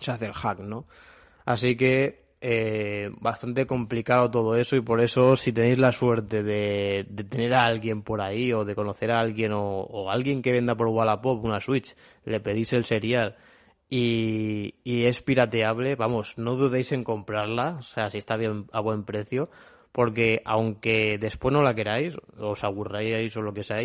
[0.00, 0.86] se hace el hack, ¿no?
[1.44, 7.06] Así que eh, bastante complicado todo eso y por eso si tenéis la suerte de,
[7.08, 10.52] de tener a alguien por ahí o de conocer a alguien o, o alguien que
[10.52, 13.36] venda por Wallapop una Switch, le pedís el serial
[13.88, 18.80] y, y es pirateable, vamos, no dudéis en comprarla, o sea, si está bien a
[18.80, 19.48] buen precio,
[19.96, 23.78] porque aunque después no la queráis, os aburráis o lo que sea,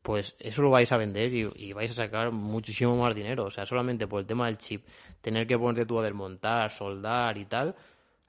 [0.00, 3.44] pues eso lo vais a vender y, vais a sacar muchísimo más dinero.
[3.44, 4.86] O sea, solamente por el tema del chip,
[5.20, 7.76] tener que ponerte tú a desmontar, soldar y tal,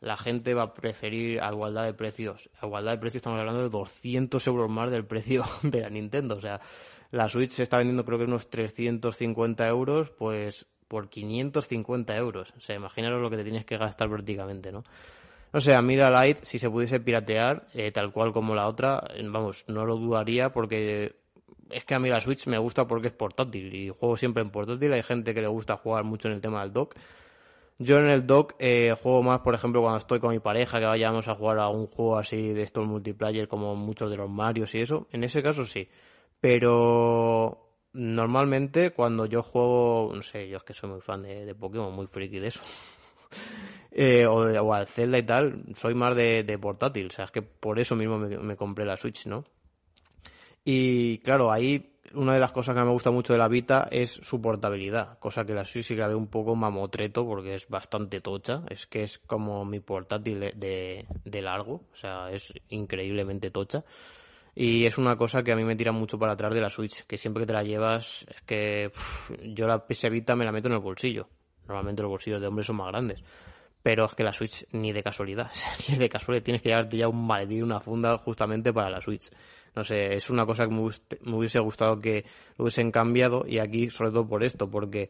[0.01, 2.49] la gente va a preferir a igualdad de precios.
[2.59, 6.35] A igualdad de precios estamos hablando de 200 euros más del precio de la Nintendo.
[6.35, 6.59] O sea,
[7.11, 12.53] la Switch se está vendiendo creo que unos 350 euros, pues por 550 euros.
[12.57, 14.83] O sea, imaginaros lo que te tienes que gastar prácticamente, ¿no?
[15.53, 18.67] No sé, a mí la Lite, si se pudiese piratear, eh, tal cual como la
[18.67, 21.15] otra, eh, vamos, no lo dudaría porque
[21.69, 24.49] es que a mí la Switch me gusta porque es portátil y juego siempre en
[24.49, 24.93] portátil.
[24.93, 26.95] Hay gente que le gusta jugar mucho en el tema del dock.
[27.79, 30.85] Yo en el dock eh, juego más, por ejemplo, cuando estoy con mi pareja, que
[30.85, 34.75] vayamos a jugar a un juego así de estos multiplayer como muchos de los Marios
[34.75, 35.07] y eso.
[35.11, 35.89] En ese caso sí.
[36.39, 41.55] Pero normalmente cuando yo juego, no sé, yo es que soy muy fan de, de
[41.55, 42.61] Pokémon, muy friki de eso.
[43.93, 47.41] eh, o, al Zelda y tal, soy más de, de, portátil, o sea, es que
[47.41, 49.43] por eso mismo me, compré la Switch, ¿no?
[50.63, 54.11] Y claro, ahí una de las cosas que me gusta mucho de la Vita es
[54.11, 57.67] su portabilidad, cosa que la Switch sí que la veo un poco mamotreto porque es
[57.67, 63.83] bastante tocha, es que es como mi portátil de, largo, o sea, es increíblemente tocha.
[64.53, 67.05] Y es una cosa que a mí me tira mucho para atrás de la Switch,
[67.05, 68.91] que siempre que te la llevas, es que
[69.43, 71.27] yo la PS Vita me la meto en el bolsillo.
[71.67, 73.23] Normalmente los bolsillos de hombres son más grandes
[73.83, 75.51] pero es que la Switch ni de casualidad,
[75.89, 79.29] ni de casualidad tienes que llevarte ya un maletín, una funda justamente para la Switch.
[79.75, 82.25] No sé, es una cosa que me, hubiese gustado que
[82.57, 85.09] lo hubiesen cambiado y aquí sobre todo por esto, porque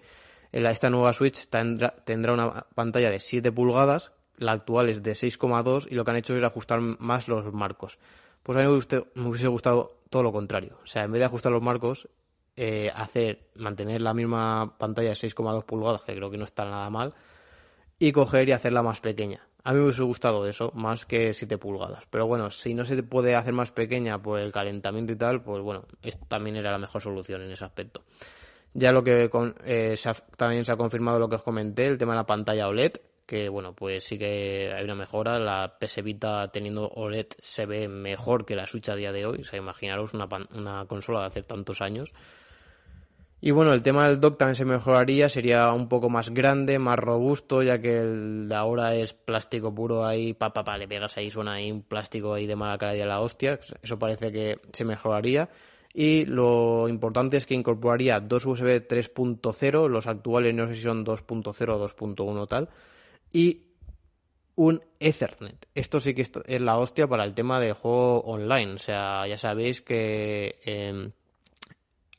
[0.51, 1.93] esta nueva Switch tendrá,
[2.33, 6.37] una pantalla de 7 pulgadas, la actual es de 6,2 y lo que han hecho
[6.37, 7.97] es ajustar más los marcos.
[8.43, 10.77] Pues a mí me hubiese, gustado todo lo contrario.
[10.83, 12.07] O sea, en vez de ajustar los marcos,
[12.55, 16.89] eh, hacer, mantener la misma pantalla de 6,2 pulgadas, que creo que no está nada
[16.89, 17.13] mal,
[18.01, 19.47] y coger y hacerla más pequeña.
[19.63, 22.03] A mí me hubiese gustado eso, más que 7 pulgadas.
[22.09, 25.61] Pero bueno, si no se puede hacer más pequeña por el calentamiento y tal, pues
[25.61, 25.85] bueno,
[26.27, 28.01] también era la mejor solución en ese aspecto.
[28.73, 31.85] Ya lo que con, eh, se ha, también se ha confirmado lo que os comenté,
[31.85, 32.93] el tema de la pantalla OLED,
[33.27, 35.37] que bueno, pues sí que hay una mejora.
[35.37, 39.41] La PS Vita teniendo OLED se ve mejor que la Switch a día de hoy.
[39.41, 42.11] O sea, imaginaros una, una consola de hace tantos años
[43.43, 46.99] Y bueno, el tema del dock también se mejoraría, sería un poco más grande, más
[46.99, 51.17] robusto, ya que el de ahora es plástico puro ahí, pa, pa, pa, le pegas
[51.17, 54.59] ahí, suena ahí un plástico ahí de mala calidad a la hostia, eso parece que
[54.71, 55.49] se mejoraría.
[55.91, 61.03] Y lo importante es que incorporaría dos USB 3.0, los actuales no sé si son
[61.03, 62.69] 2.0 o 2.1 tal,
[63.33, 63.63] y
[64.55, 65.67] un Ethernet.
[65.73, 68.73] Esto sí que es la hostia para el tema de juego online.
[68.73, 71.11] O sea, ya sabéis que em,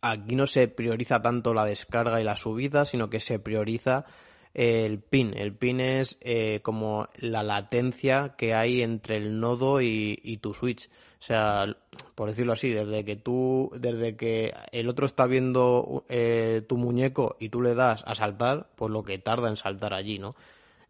[0.02, 4.04] aquí no se prioriza tanto la descarga y la subida, sino que se prioriza
[4.52, 5.32] el pin.
[5.36, 10.88] El pin es eh, como la latencia que hay entre el nodo y, tu switch.
[10.88, 11.66] O sea,
[12.14, 17.36] por decirlo así, desde que tú, desde que el otro está viendo eh, tu muñeco
[17.38, 20.34] y tú le das a saltar, pues lo que tarda en saltar allí, ¿no?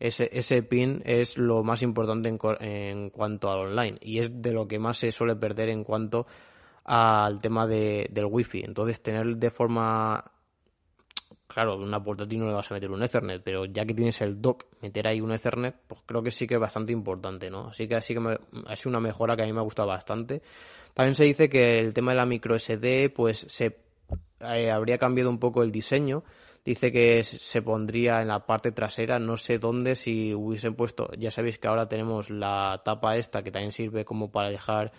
[0.01, 4.67] Ese, pin es lo más importante en, en cuanto al online y es de lo
[4.67, 6.27] que más se suele perder en cuanto
[6.85, 8.63] al tema de, del wifi.
[8.65, 10.25] Entonces, tener de forma
[11.53, 14.41] claro, una portátil no le vas a meter un Ethernet, pero ya que tienes el
[14.41, 17.69] dock, meter ahí un Ethernet, pues creo que sí que es bastante importante, ¿no?
[17.69, 19.89] Así que así que me, ha sido una mejora que a mí me ha gustado
[19.89, 20.43] bastante.
[20.95, 23.79] También se dice que el tema de la micro SD, pues se
[24.41, 26.25] eh, habría cambiado un poco el diseño.
[26.65, 31.33] Dice que se pondría en la parte trasera, no sé dónde, si hubiesen puesto, ya
[31.33, 34.93] sabéis que ahora tenemos la tapa esta que también sirve como para dejar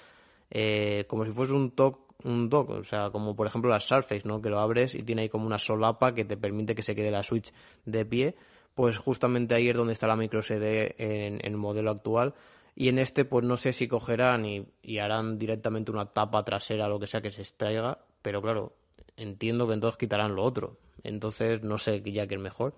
[0.56, 4.22] eh, como si fuese un dock, un dock, o sea, como por ejemplo las Surface,
[4.24, 4.39] ¿no?
[4.39, 7.10] Que lo abres y tiene ahí como una solapa que te permite que se quede
[7.10, 7.52] la Switch
[7.86, 8.36] de pie,
[8.76, 12.36] pues justamente ahí es donde está la micro SD en, el modelo actual.
[12.76, 16.88] Y en este, pues no sé si cogerán y, y harán directamente una tapa trasera,
[16.88, 18.74] lo que sea que se extraiga, pero claro,
[19.18, 20.78] entiendo que entonces quitarán lo otro.
[21.04, 22.76] Entonces no sé ya que es mejor.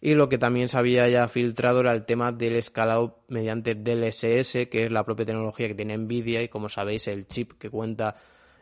[0.00, 4.68] Y lo que también se había ya filtrado era el tema del escalado mediante DLSS,
[4.70, 8.16] que es la propia tecnología que tiene Nvidia y como sabéis el chip que cuenta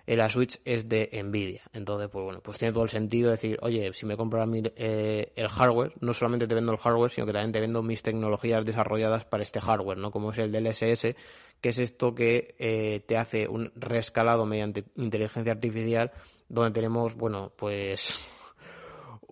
[0.06, 1.62] en la Switch es de Nvidia.
[1.72, 5.48] Entonces, pues bueno, pues tiene todo el sentido decir, oye, si me compras eh, el
[5.48, 9.24] hardware, no solamente te vendo el hardware, sino que también te vendo mis tecnologías desarrolladas
[9.24, 10.10] para este hardware, ¿no?
[10.10, 11.14] Como es el DLSS,
[11.60, 16.12] que es esto que eh, te hace un reescalado mediante inteligencia artificial,
[16.48, 18.22] donde tenemos, bueno, pues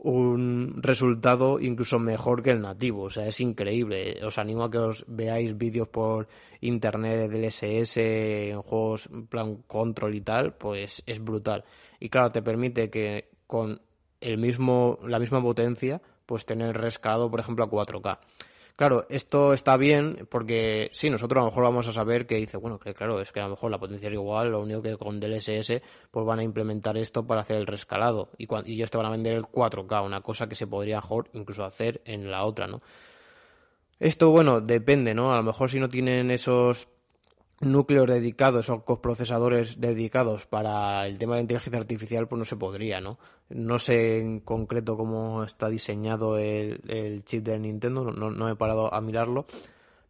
[0.04, 3.04] un resultado incluso mejor que el nativo.
[3.04, 4.18] O sea, es increíble.
[4.24, 6.26] Os animo a que os veáis vídeos por
[6.60, 11.64] internet de DLSS en juegos plan control y tal, pues es brutal.
[12.00, 13.80] Y claro, te permite que con
[14.20, 18.18] el mismo, la misma potencia, pues tener rescalado, por ejemplo, a 4K.
[18.82, 22.56] Claro, esto está bien porque sí, nosotros a lo mejor vamos a saber que dice,
[22.56, 24.96] bueno, que claro, es que a lo mejor la potencia es igual, lo único que
[24.96, 28.98] con DLSS pues van a implementar esto para hacer el rescalado y, y ellos te
[28.98, 32.42] van a vender el 4K, una cosa que se podría mejor incluso hacer en la
[32.42, 32.82] otra, ¿no?
[34.00, 35.32] Esto, bueno, depende, ¿no?
[35.32, 36.88] A lo mejor si no tienen esos
[37.62, 43.01] núcleos dedicados o procesadores dedicados para el tema de inteligencia artificial, pues no se podría,
[43.01, 43.18] ¿no?
[43.48, 48.92] No sé en concreto cómo está diseñado el, chip de Nintendo, no, no, he parado
[48.92, 49.46] a mirarlo,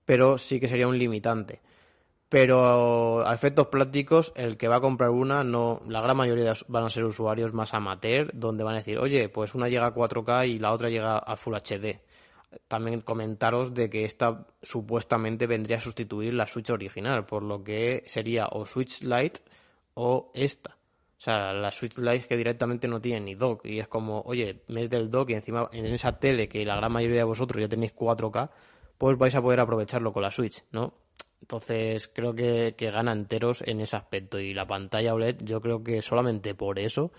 [0.05, 1.61] pero sí que sería un limitante.
[2.29, 6.85] Pero a efectos prácticos, el que va a comprar una, no, la gran mayoría van
[6.85, 10.49] a ser usuarios más amateur, donde van a decir, oye, pues una llega a 4K
[10.49, 12.01] y la otra llega a Full HD
[12.69, 18.03] también comentaros de que esta supuestamente vendría a sustituir la Switch original, por lo que
[18.07, 19.41] sería o Switch Lite
[19.95, 20.77] o esta.
[21.19, 24.63] O sea, la Switch Lite que directamente no tiene ni dock y es como, oye,
[24.69, 27.69] mete el dock y encima en esa tele que la gran mayoría de vosotros ya
[27.69, 28.51] tenéis 4K,
[28.99, 30.95] pues vais a poder aprovecharlo con la Switch, ¿no?
[31.41, 35.83] Entonces creo que, que gana enteros en ese aspecto y la pantalla OLED yo creo
[35.83, 37.13] que solamente por eso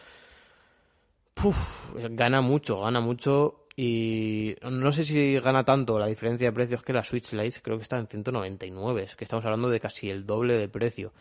[1.94, 6.94] gana mucho, gana mucho y no sé si gana tanto la diferencia de precios que
[6.94, 10.26] la Switch Lite, creo que está en 199, es que estamos hablando de casi el
[10.26, 11.12] doble de precio.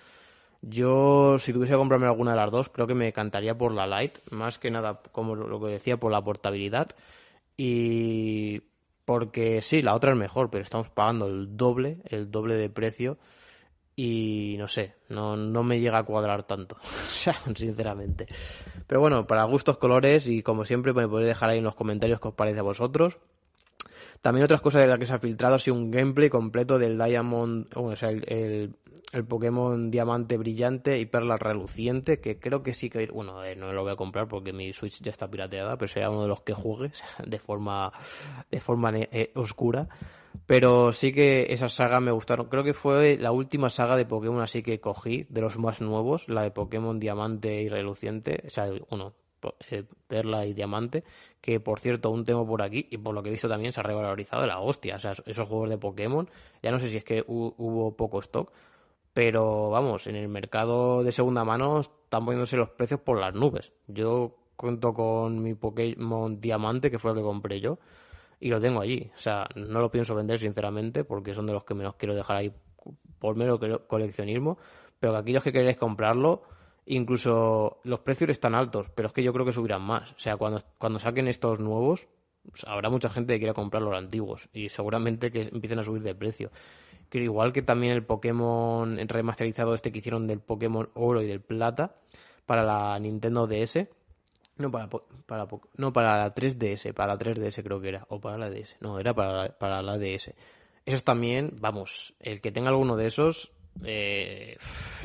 [0.60, 3.86] Yo, si tuviese que comprarme alguna de las dos, creo que me cantaría por la
[3.86, 6.90] Lite, más que nada, como lo que decía, por la portabilidad.
[7.56, 8.62] Y
[9.04, 13.18] porque sí, la otra es mejor, pero estamos pagando el doble, el doble de precio
[13.94, 16.76] y no sé, no, no me llega a cuadrar tanto,
[17.54, 18.26] sinceramente.
[18.86, 22.20] Pero bueno, para gustos colores y como siempre me podéis dejar ahí en los comentarios
[22.20, 23.18] qué os parece a vosotros.
[24.22, 26.96] También otras cosas de las que se ha filtrado ha sido un gameplay completo del
[26.96, 28.72] Diamond, o sea, el,
[29.12, 33.72] el, Pokémon Diamante Brillante y Perla Reluciente, que creo que sí que, bueno, eh, no
[33.72, 36.40] lo voy a comprar porque mi Switch ya está pirateada, pero sería uno de los
[36.40, 36.92] que juegue
[37.26, 37.92] de forma,
[38.48, 39.88] de forma eh, oscura.
[40.46, 42.48] Pero sí que esas sagas me gustaron.
[42.48, 46.28] Creo que fue la última saga de Pokémon así que cogí, de los más nuevos,
[46.28, 48.42] la de Pokémon Diamante y Reluciente.
[48.46, 49.14] O sea, uno,
[49.70, 51.04] eh, Perla y Diamante,
[51.40, 53.80] que por cierto aún tengo por aquí y por lo que he visto también se
[53.80, 54.96] ha revalorizado la hostia.
[54.96, 56.28] O sea, esos juegos de Pokémon,
[56.62, 58.52] ya no sé si es que hubo poco stock,
[59.12, 63.72] pero vamos, en el mercado de segunda mano están poniéndose los precios por las nubes.
[63.86, 67.78] Yo junto con mi Pokémon Diamante, que fue el que compré yo,
[68.42, 69.08] y lo tengo allí.
[69.14, 72.38] O sea, no lo pienso vender, sinceramente, porque son de los que menos quiero dejar
[72.38, 72.52] ahí
[73.20, 74.58] por mero coleccionismo,
[74.98, 76.42] pero que aquí los que queréis comprarlo,
[76.86, 80.10] incluso los precios están altos, pero es que yo creo que subirán más.
[80.10, 82.08] O sea, cuando, cuando saquen estos nuevos,
[82.50, 86.02] pues, habrá mucha gente que quiera comprar los antiguos y seguramente que empiecen a subir
[86.02, 86.50] de precio.
[87.10, 91.42] Que igual que también el Pokémon remasterizado este que hicieron del Pokémon Oro y del
[91.42, 91.94] Plata
[92.44, 93.86] para la Nintendo DS.
[94.56, 98.36] No para, para, no, para la 3DS, para la 3DS creo que era, o para
[98.36, 100.34] la DS, no, era para para la DS.
[100.84, 103.52] Esos también, vamos, el que tenga alguno de esos,
[103.84, 104.56] eh,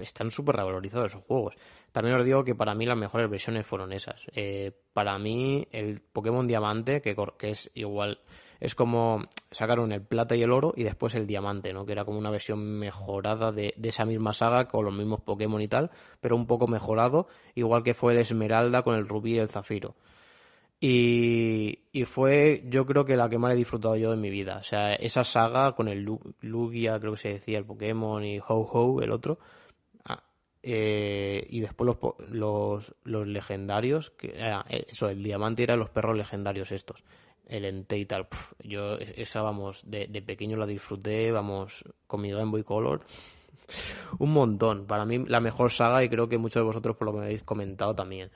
[0.01, 1.55] están súper revalorizados esos juegos.
[1.91, 4.21] También os digo que para mí las mejores versiones fueron esas.
[4.33, 8.19] Eh, para mí el Pokémon Diamante, que, que, es igual,
[8.59, 11.85] es como sacaron el plata y el oro y después el diamante, ¿no?
[11.85, 15.61] Que era como una versión mejorada de, de esa misma saga con los mismos Pokémon
[15.61, 19.39] y tal, pero un poco mejorado, igual que fue el Esmeralda con el rubí y
[19.39, 19.95] el zafiro.
[20.79, 24.57] Y, fue, yo creo que la que más he disfrutado yo en mi vida.
[24.57, 26.05] O sea, esa saga con el
[26.41, 29.39] Lugia, creo que se decía, el Pokémon y Ho-Ho, el otro.
[30.05, 30.23] Ah,
[30.61, 31.97] eh, y después los,
[32.29, 37.03] los, los legendarios, que, ah, eso, el diamante era los perros legendarios estos.
[37.47, 38.27] El Entei y tal.
[38.63, 43.01] yo esa, vamos, de, de pequeño la disfruté, vamos, con mi Game Boy Color.
[44.19, 44.85] Un montón.
[44.85, 47.25] Para mí la mejor saga y creo que muchos de vosotros por lo que me
[47.25, 48.29] habéis comentado también.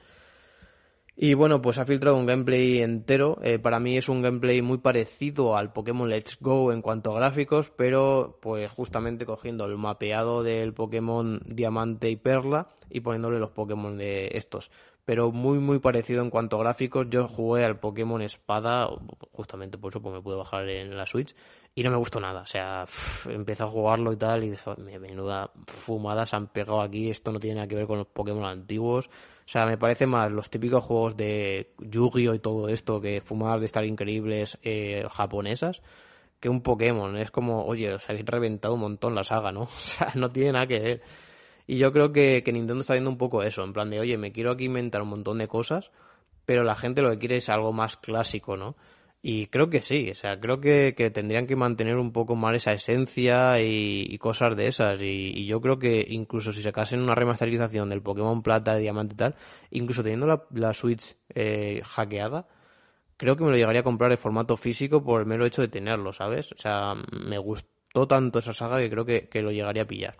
[1.15, 3.37] Y bueno, pues ha filtrado un gameplay entero.
[3.43, 7.19] Eh, para mí es un gameplay muy parecido al Pokémon Let's Go en cuanto a
[7.19, 13.51] gráficos, pero pues justamente cogiendo el mapeado del Pokémon Diamante y Perla y poniéndole los
[13.51, 14.71] Pokémon de estos.
[15.11, 17.07] Pero muy muy parecido en cuanto a gráficos.
[17.09, 18.87] Yo jugué al Pokémon Espada,
[19.33, 21.35] justamente por eso pues me pude bajar en la Switch,
[21.75, 22.43] y no me gustó nada.
[22.43, 22.85] O sea,
[23.29, 24.55] empecé a jugarlo y tal, y
[24.99, 28.45] menuda fumada se han pegado aquí, esto no tiene nada que ver con los Pokémon
[28.45, 29.09] antiguos
[29.45, 33.59] o sea, me parece más los típicos juegos de Yu-Gi-Oh y todo esto, que fumadas
[33.59, 35.81] de estar increíbles eh, japonesas,
[36.39, 37.17] que un Pokémon.
[37.17, 39.63] Es como, oye, os habéis reventado un montón la saga, ¿no?
[39.63, 41.01] O sea, no tiene nada que ver.
[41.67, 44.17] Y yo creo que, que Nintendo está viendo un poco eso, en plan de, oye,
[44.17, 45.91] me quiero aquí inventar un montón de cosas,
[46.45, 48.75] pero la gente lo que quiere es algo más clásico, ¿no?
[49.23, 52.55] Y creo que sí, o sea, creo que, que tendrían que mantener un poco más
[52.55, 54.99] esa esencia y, cosas de esas.
[55.01, 59.17] Y, yo creo que incluso si se casen una remasterización del Pokémon Plata, Diamante y
[59.17, 59.35] tal,
[59.69, 62.47] incluso teniendo la, la Switch eh, hackeada,
[63.17, 65.67] creo que me lo llegaría a comprar en formato físico por el mero hecho de
[65.67, 66.51] tenerlo, ¿sabes?
[66.53, 70.17] O sea, me gustó tanto esa saga que creo que, que lo llegaría a pillar.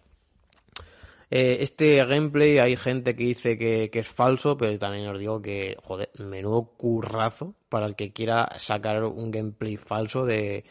[1.34, 5.78] Eh, este gameplay hay gente que dice que, es falso, pero también os digo que,
[5.82, 10.66] joder, menudo currazo para el que quiera sacar un gameplay falso de,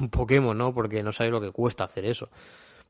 [0.00, 0.72] un Pokémon, ¿no?
[0.72, 2.30] Porque no sabe lo que cuesta hacer eso.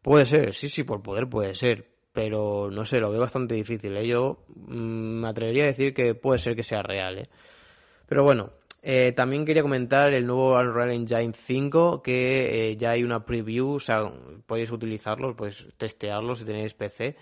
[0.03, 3.97] Puede ser, sí, sí, por poder puede ser, pero no sé, lo veo bastante difícil.
[3.97, 4.07] ¿eh?
[4.07, 7.21] Yo mm, me atrevería a decir que puede ser que sea real.
[7.21, 7.29] ¿eh?
[8.07, 8.51] Pero bueno,
[8.87, 13.77] eh, también quería comentar el nuevo Unreal Engine 5, que eh, ya hay una preview,
[13.77, 14.03] o sea,
[14.45, 17.17] podéis utilizarlo, podéis testearlo si tenéis PC.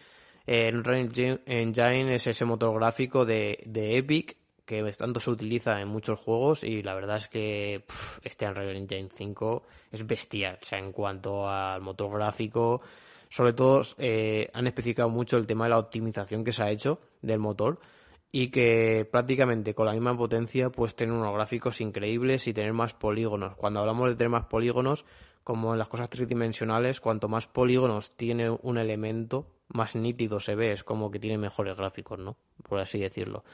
[0.45, 1.09] Eh, Unreal
[1.47, 6.83] Engine es ese motor gráfico de, Epic que tanto se utiliza en muchos juegos y
[6.83, 7.85] la verdad es que
[8.25, 12.81] este Unreal Engine 5 es bestial, o sea, en cuanto al motor gráfico,
[13.29, 13.83] sobre todo
[14.53, 17.79] han especificado mucho el tema de la optimización que se ha hecho del motor
[18.35, 22.95] y que prácticamente con la misma potencia puedes tener unos gráficos increíbles y tener más
[22.95, 23.55] polígonos.
[23.57, 25.05] Cuando hablamos de tener más polígonos,
[25.45, 30.73] como en las cosas tridimensionales, cuanto más polígonos tiene un elemento, más nítido se ve,
[30.73, 32.37] es como que tiene mejores gráficos, ¿no?
[32.67, 33.45] Por así decirlo.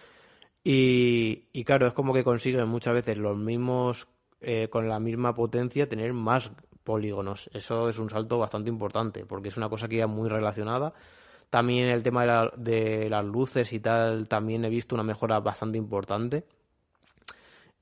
[0.63, 4.07] Y, y claro, es como que consiguen muchas veces los mismos,
[4.41, 6.53] eh, con la misma potencia, tener más
[6.85, 7.51] polígonos.
[7.53, 10.95] Eso es un salto bastante importante, porque es una cosa que ya muy relacionada
[11.51, 16.45] también el tema de, las luces y tal, también he visto una mejora bastante importante.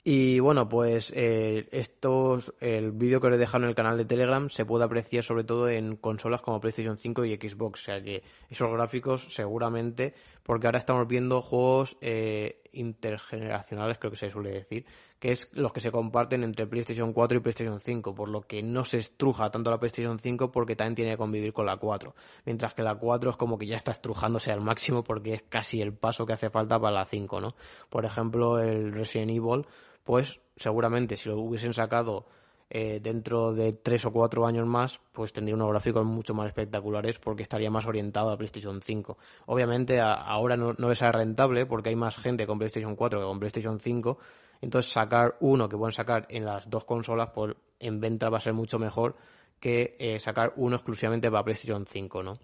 [0.09, 4.05] Y bueno, pues eh, estos, el vídeo que os he dejado en el canal de
[4.05, 7.81] Telegram se puede apreciar sobre todo en consolas como PlayStation 5 y Xbox.
[7.81, 10.15] O sea que esos gráficos seguramente,
[10.45, 14.87] porque ahora estamos viendo juegos eh, intergeneracionales, creo que se suele decir,
[15.19, 18.63] que es los que se comparten entre PlayStation 4 y PlayStation 5, por lo que
[18.63, 22.15] no se estruja tanto la PlayStation 5 porque también tiene que convivir con la 4,
[22.45, 25.81] mientras que la 4 es como que ya está estrujándose al máximo porque es casi
[25.81, 27.55] el paso que hace falta para la 5, ¿no?
[27.89, 29.67] Por ejemplo, el Resident Evil,
[30.05, 32.27] pues seguramente si lo hubiesen sacado
[32.69, 37.19] eh, dentro de 3 o 4 años más, pues tendría unos gráficos mucho más espectaculares
[37.19, 39.17] porque estaría más orientado a PlayStation 5.
[39.47, 43.39] Obviamente ahora no, no es rentable porque hay más gente con PlayStation 4 que con
[43.39, 44.19] PlayStation 5,
[44.61, 48.41] entonces sacar uno que pueden sacar en las dos consolas, por, en venta va a
[48.41, 49.17] ser mucho mejor
[49.61, 52.39] que eh, sacar uno exclusivamente para PlayStation 5, ¿no?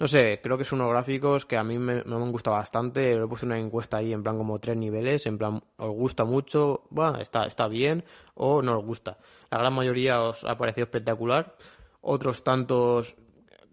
[0.00, 3.12] No sé, creo que son unos gráficos que a mí me, me han gustado bastante.
[3.12, 6.84] He puesto una encuesta ahí en plan como tres niveles, en plan, ¿os gusta mucho?
[6.88, 8.02] Bueno, está, está bien
[8.34, 9.18] o no os gusta.
[9.50, 11.54] La gran mayoría os ha parecido espectacular.
[12.00, 13.14] Otros tantos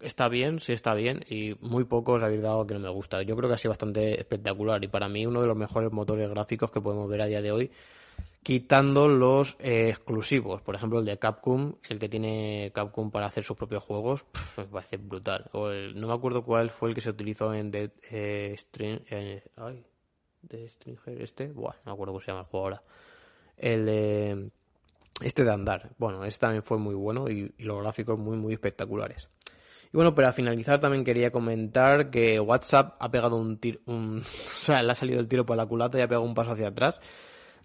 [0.00, 3.22] está bien, sí está bien, y muy pocos habéis dado que no me gusta.
[3.22, 6.28] Yo creo que ha sido bastante espectacular y para mí uno de los mejores motores
[6.30, 7.70] gráficos que podemos ver a día de hoy,
[8.42, 10.62] quitando los eh, exclusivos.
[10.62, 14.24] Por ejemplo, el de Capcom, el que tiene Capcom para hacer sus propios juegos,
[14.56, 15.50] me parece brutal.
[15.52, 19.00] O no me acuerdo cuál fue el que se utilizó en Dead eh, String,
[20.68, 22.82] Stringer este, Buah, no me acuerdo cómo se llama el juego ahora.
[23.56, 24.50] El de
[25.20, 25.90] este de andar.
[25.98, 29.28] Bueno, este también fue muy bueno y los gráficos muy, muy espectaculares.
[29.92, 34.24] Y bueno, para finalizar también quería comentar que WhatsApp ha pegado un tiro, un, o
[34.24, 36.68] sea, le ha salido el tiro por la culata y ha pegado un paso hacia
[36.68, 37.00] atrás,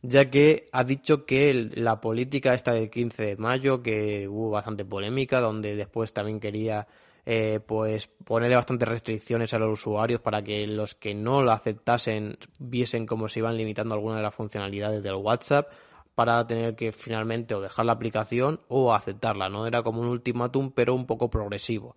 [0.01, 4.85] ya que ha dicho que la política esta del 15 de mayo, que hubo bastante
[4.85, 6.87] polémica, donde después también quería
[7.25, 12.37] eh, pues ponerle bastantes restricciones a los usuarios para que los que no lo aceptasen
[12.59, 15.69] viesen cómo se iban limitando algunas de las funcionalidades del WhatsApp
[16.15, 19.65] para tener que finalmente o dejar la aplicación o aceptarla, ¿no?
[19.67, 21.95] Era como un ultimátum, pero un poco progresivo.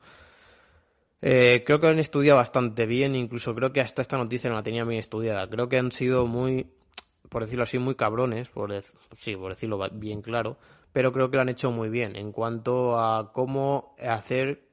[1.23, 4.63] Eh, creo que han estudiado bastante bien, incluso creo que hasta esta noticia no la
[4.63, 5.49] tenía bien estudiada.
[5.49, 6.71] Creo que han sido muy,
[7.29, 8.73] por decirlo así, muy cabrones, por
[9.17, 10.59] sí, por decirlo bien claro,
[10.93, 14.67] pero creo que lo han hecho muy bien en cuanto a cómo hacer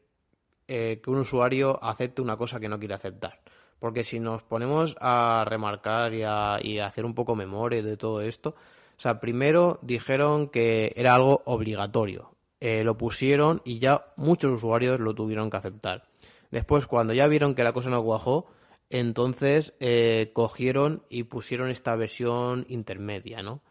[0.67, 3.41] eh, que un usuario acepte una cosa que no quiere aceptar.
[3.79, 7.97] Porque si nos ponemos a remarcar y a, y a hacer un poco memoria de
[7.97, 8.55] todo esto,
[8.97, 12.31] o sea, primero dijeron que era algo obligatorio.
[12.59, 16.03] Eh, lo pusieron y ya muchos usuarios lo tuvieron que aceptar.
[16.49, 18.47] Después, cuando ya vieron que la cosa no cuajó,
[18.89, 23.61] entonces eh, cogieron y pusieron esta versión intermedia, ¿no?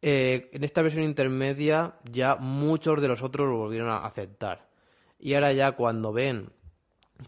[0.00, 4.68] Eh, en esta versión intermedia ya muchos de los otros lo volvieron a aceptar.
[5.18, 6.50] Y ahora ya cuando ven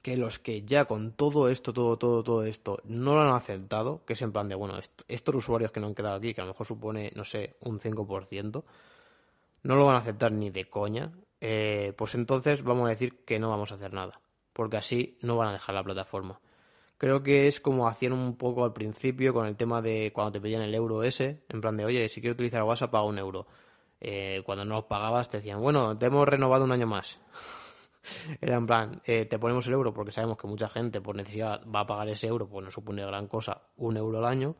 [0.03, 4.05] que los que ya con todo esto, todo, todo, todo esto, no lo han aceptado,
[4.05, 4.79] que es en plan de, bueno,
[5.09, 7.81] estos usuarios que no han quedado aquí, que a lo mejor supone, no sé, un
[7.81, 8.65] 5%,
[9.63, 13.39] no lo van a aceptar ni de coña, eh, pues entonces vamos a decir que
[13.39, 14.21] no vamos a hacer nada,
[14.53, 16.41] porque así no van a dejar la plataforma.
[16.99, 20.41] Creo que es como hacían un poco al principio con el tema de cuando te
[20.41, 23.47] pedían el euro ese, en plan de, oye, si quiero utilizar WhatsApp, paga un euro.
[24.03, 27.21] Eh, cuando no lo pagabas te decían, bueno, te hemos renovado un año más.
[28.41, 31.63] Era en plan, eh, te ponemos el euro porque sabemos que mucha gente por necesidad
[31.67, 34.57] va a pagar ese euro, pues no supone gran cosa, un euro al año.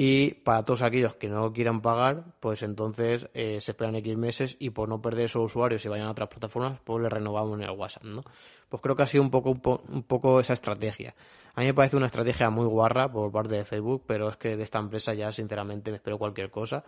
[0.00, 4.56] Y para todos aquellos que no quieran pagar, pues entonces eh, se esperan X meses
[4.60, 7.64] y por no perder esos usuarios y vayan a otras plataformas, pues le renovamos en
[7.64, 8.22] el WhatsApp, ¿no?
[8.68, 11.16] Pues creo que ha sido un poco, un, poco esa estrategia.
[11.56, 14.56] A mí me parece una estrategia muy guarra por parte de Facebook, pero es que
[14.56, 16.84] de esta empresa ya sinceramente me espero cualquier cosa.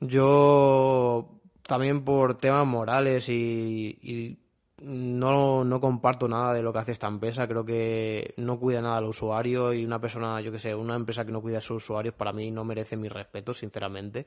[0.00, 4.38] Yo también por temas morales y
[4.78, 7.46] no, no comparto nada de lo que hace esta empresa.
[7.48, 11.24] Creo que no cuida nada al usuario y una persona, yo que sé, una empresa
[11.24, 14.26] que no cuida a sus usuarios para mí no merece mi respeto, sinceramente.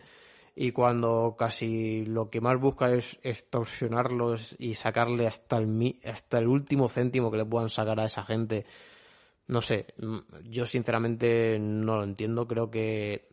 [0.55, 6.47] Y cuando casi lo que más busca es extorsionarlos y sacarle hasta el, hasta el
[6.47, 8.65] último céntimo que le puedan sacar a esa gente,
[9.47, 9.87] no sé,
[10.43, 12.47] yo sinceramente no lo entiendo.
[12.47, 13.29] Creo que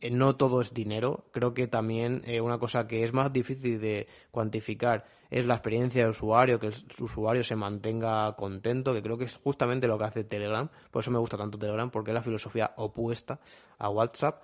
[0.00, 1.26] eh, no todo es dinero.
[1.32, 6.02] Creo que también eh, una cosa que es más difícil de cuantificar es la experiencia
[6.02, 10.04] del usuario, que el usuario se mantenga contento, que creo que es justamente lo que
[10.04, 10.68] hace Telegram.
[10.90, 13.40] Por eso me gusta tanto Telegram, porque es la filosofía opuesta
[13.78, 14.42] a WhatsApp.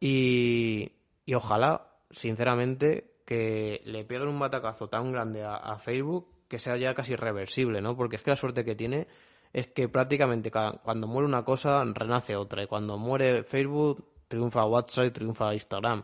[0.00, 0.92] Y,
[1.26, 6.78] y ojalá, sinceramente, que le peguen un batacazo tan grande a, a, Facebook que sea
[6.78, 7.94] ya casi irreversible, ¿no?
[7.94, 9.06] Porque es que la suerte que tiene
[9.52, 12.62] es que prácticamente cuando muere una cosa renace otra.
[12.62, 16.02] Y cuando muere Facebook triunfa WhatsApp y triunfa Instagram.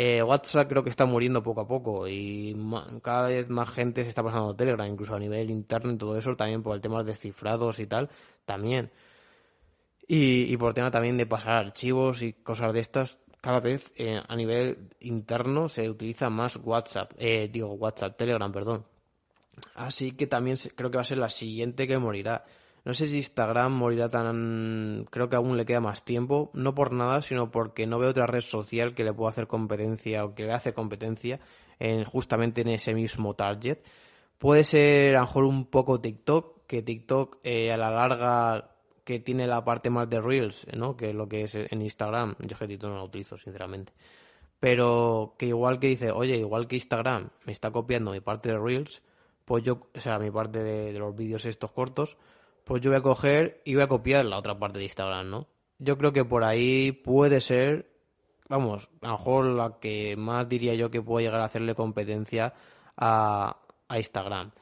[0.00, 2.56] Eh, WhatsApp creo que está muriendo poco a poco y
[3.02, 6.16] cada vez más gente se está pasando a Telegram, incluso a nivel interno y todo
[6.16, 8.08] eso, también por el tema de cifrados y tal,
[8.44, 8.92] también.
[10.06, 14.22] Y, por el tema también de pasar archivos y cosas de estas, cada vez eh,
[14.24, 18.84] a nivel interno se utiliza más WhatsApp, eh, digo WhatsApp, Telegram, perdón.
[19.74, 22.44] Así que también creo que va a ser la siguiente que morirá.
[22.84, 25.04] No sé si Instagram morirá tan...
[25.10, 28.26] Creo que aún le queda más tiempo, no por nada, sino porque no veo otra
[28.26, 31.40] red social que le pueda hacer competencia o que le hace competencia
[31.78, 33.78] en, justamente en ese mismo target.
[34.38, 38.70] Puede ser a lo mejor un poco TikTok, que TikTok eh, a la larga
[39.04, 40.96] que tiene la parte más de Reels, ¿no?
[40.96, 42.36] Que es lo que es en Instagram.
[42.40, 43.92] Yo que TikTok no lo utilizo, sinceramente.
[44.60, 48.58] Pero que igual que dice, oye, igual que Instagram me está copiando mi parte de
[48.58, 49.02] Reels,
[49.44, 52.18] pues yo, o sea, mi parte de los vídeos estos cortos,
[52.68, 55.48] pues yo voy a coger y voy a copiar la otra parte de Instagram, ¿no?
[55.78, 57.90] Yo creo que por ahí puede ser,
[58.48, 62.52] vamos, a lo mejor la que más diría yo que puede llegar a hacerle competencia
[62.98, 63.56] a,
[63.96, 64.52] Instagram.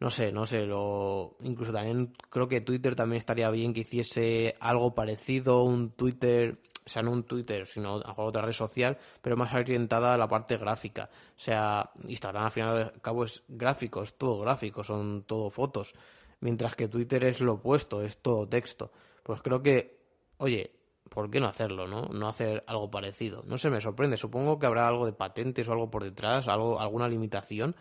[0.00, 4.56] no sé, no sé, lo incluso también creo que Twitter también estaría bien que hiciese
[4.58, 9.36] algo parecido, un Twitter, o sea, no un Twitter, sino a otra red social, pero
[9.36, 11.10] más orientada a la parte gráfica.
[11.36, 15.92] O sea, Instagram al final al cabo es gráfico, es todo gráfico, son todo fotos,
[16.40, 18.92] mientras que Twitter es lo opuesto, es todo texto.
[19.22, 19.98] Pues creo que,
[20.38, 20.72] oye,
[21.08, 22.06] ¿por qué no hacerlo, no?
[22.06, 23.42] No hacer algo parecido.
[23.46, 26.80] No se me sorprende, supongo que habrá algo de patentes o algo por detrás, algo
[26.80, 27.76] alguna limitación,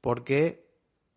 [0.00, 0.66] porque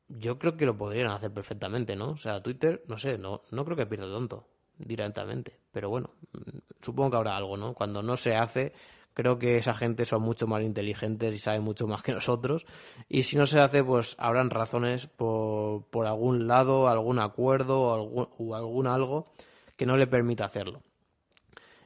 [0.08, 2.12] yo creo que lo podrían hacer perfectamente, ¿no?
[2.12, 5.60] O sea, Twitter, no sé, no, no creo que pierda tanto directamente.
[5.72, 7.74] Pero bueno, mm, supongo que habrá algo, ¿no?
[7.74, 8.74] Cuando no se hace,
[9.14, 12.66] creo que esa gente son mucho más inteligentes y saben mucho más que nosotros.
[13.10, 17.94] Y si no se hace, pues habrán razones por, por algún lado, algún acuerdo o
[17.94, 19.32] algún, o algún algo
[19.76, 20.82] que no le permita hacerlo.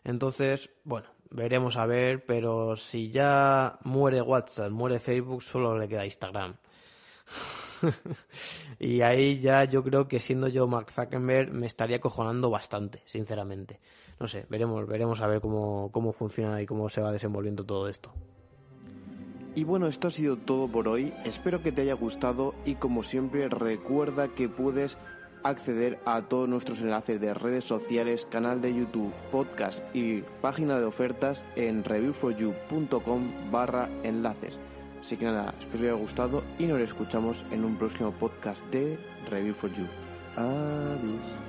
[0.04, 6.06] Entonces, bueno, veremos a ver, pero si ya muere WhatsApp, muere Facebook, solo le queda
[6.06, 6.56] Instagram.
[8.80, 13.80] y ahí ya yo creo que siendo yo Mark Zuckerberg me estaría cojonando bastante, sinceramente.
[14.20, 17.90] No sé, veremos, veremos a ver cómo, cómo funciona y cómo se va desenvolviendo todo
[17.90, 18.14] esto.
[19.56, 21.14] Y bueno, esto ha sido todo por hoy.
[21.24, 24.98] Espero que te haya gustado y como siempre recuerda que puedes
[25.44, 30.86] acceder a todos nuestros enlaces de redes sociales, canal de YouTube, podcast y página de
[30.86, 34.58] ofertas en reviewforyou.com barra enlaces.
[35.00, 38.66] Así que nada, espero que os haya gustado y nos escuchamos en un próximo podcast
[38.72, 38.98] de
[39.30, 39.86] Review for You.
[40.36, 41.45] Adiós.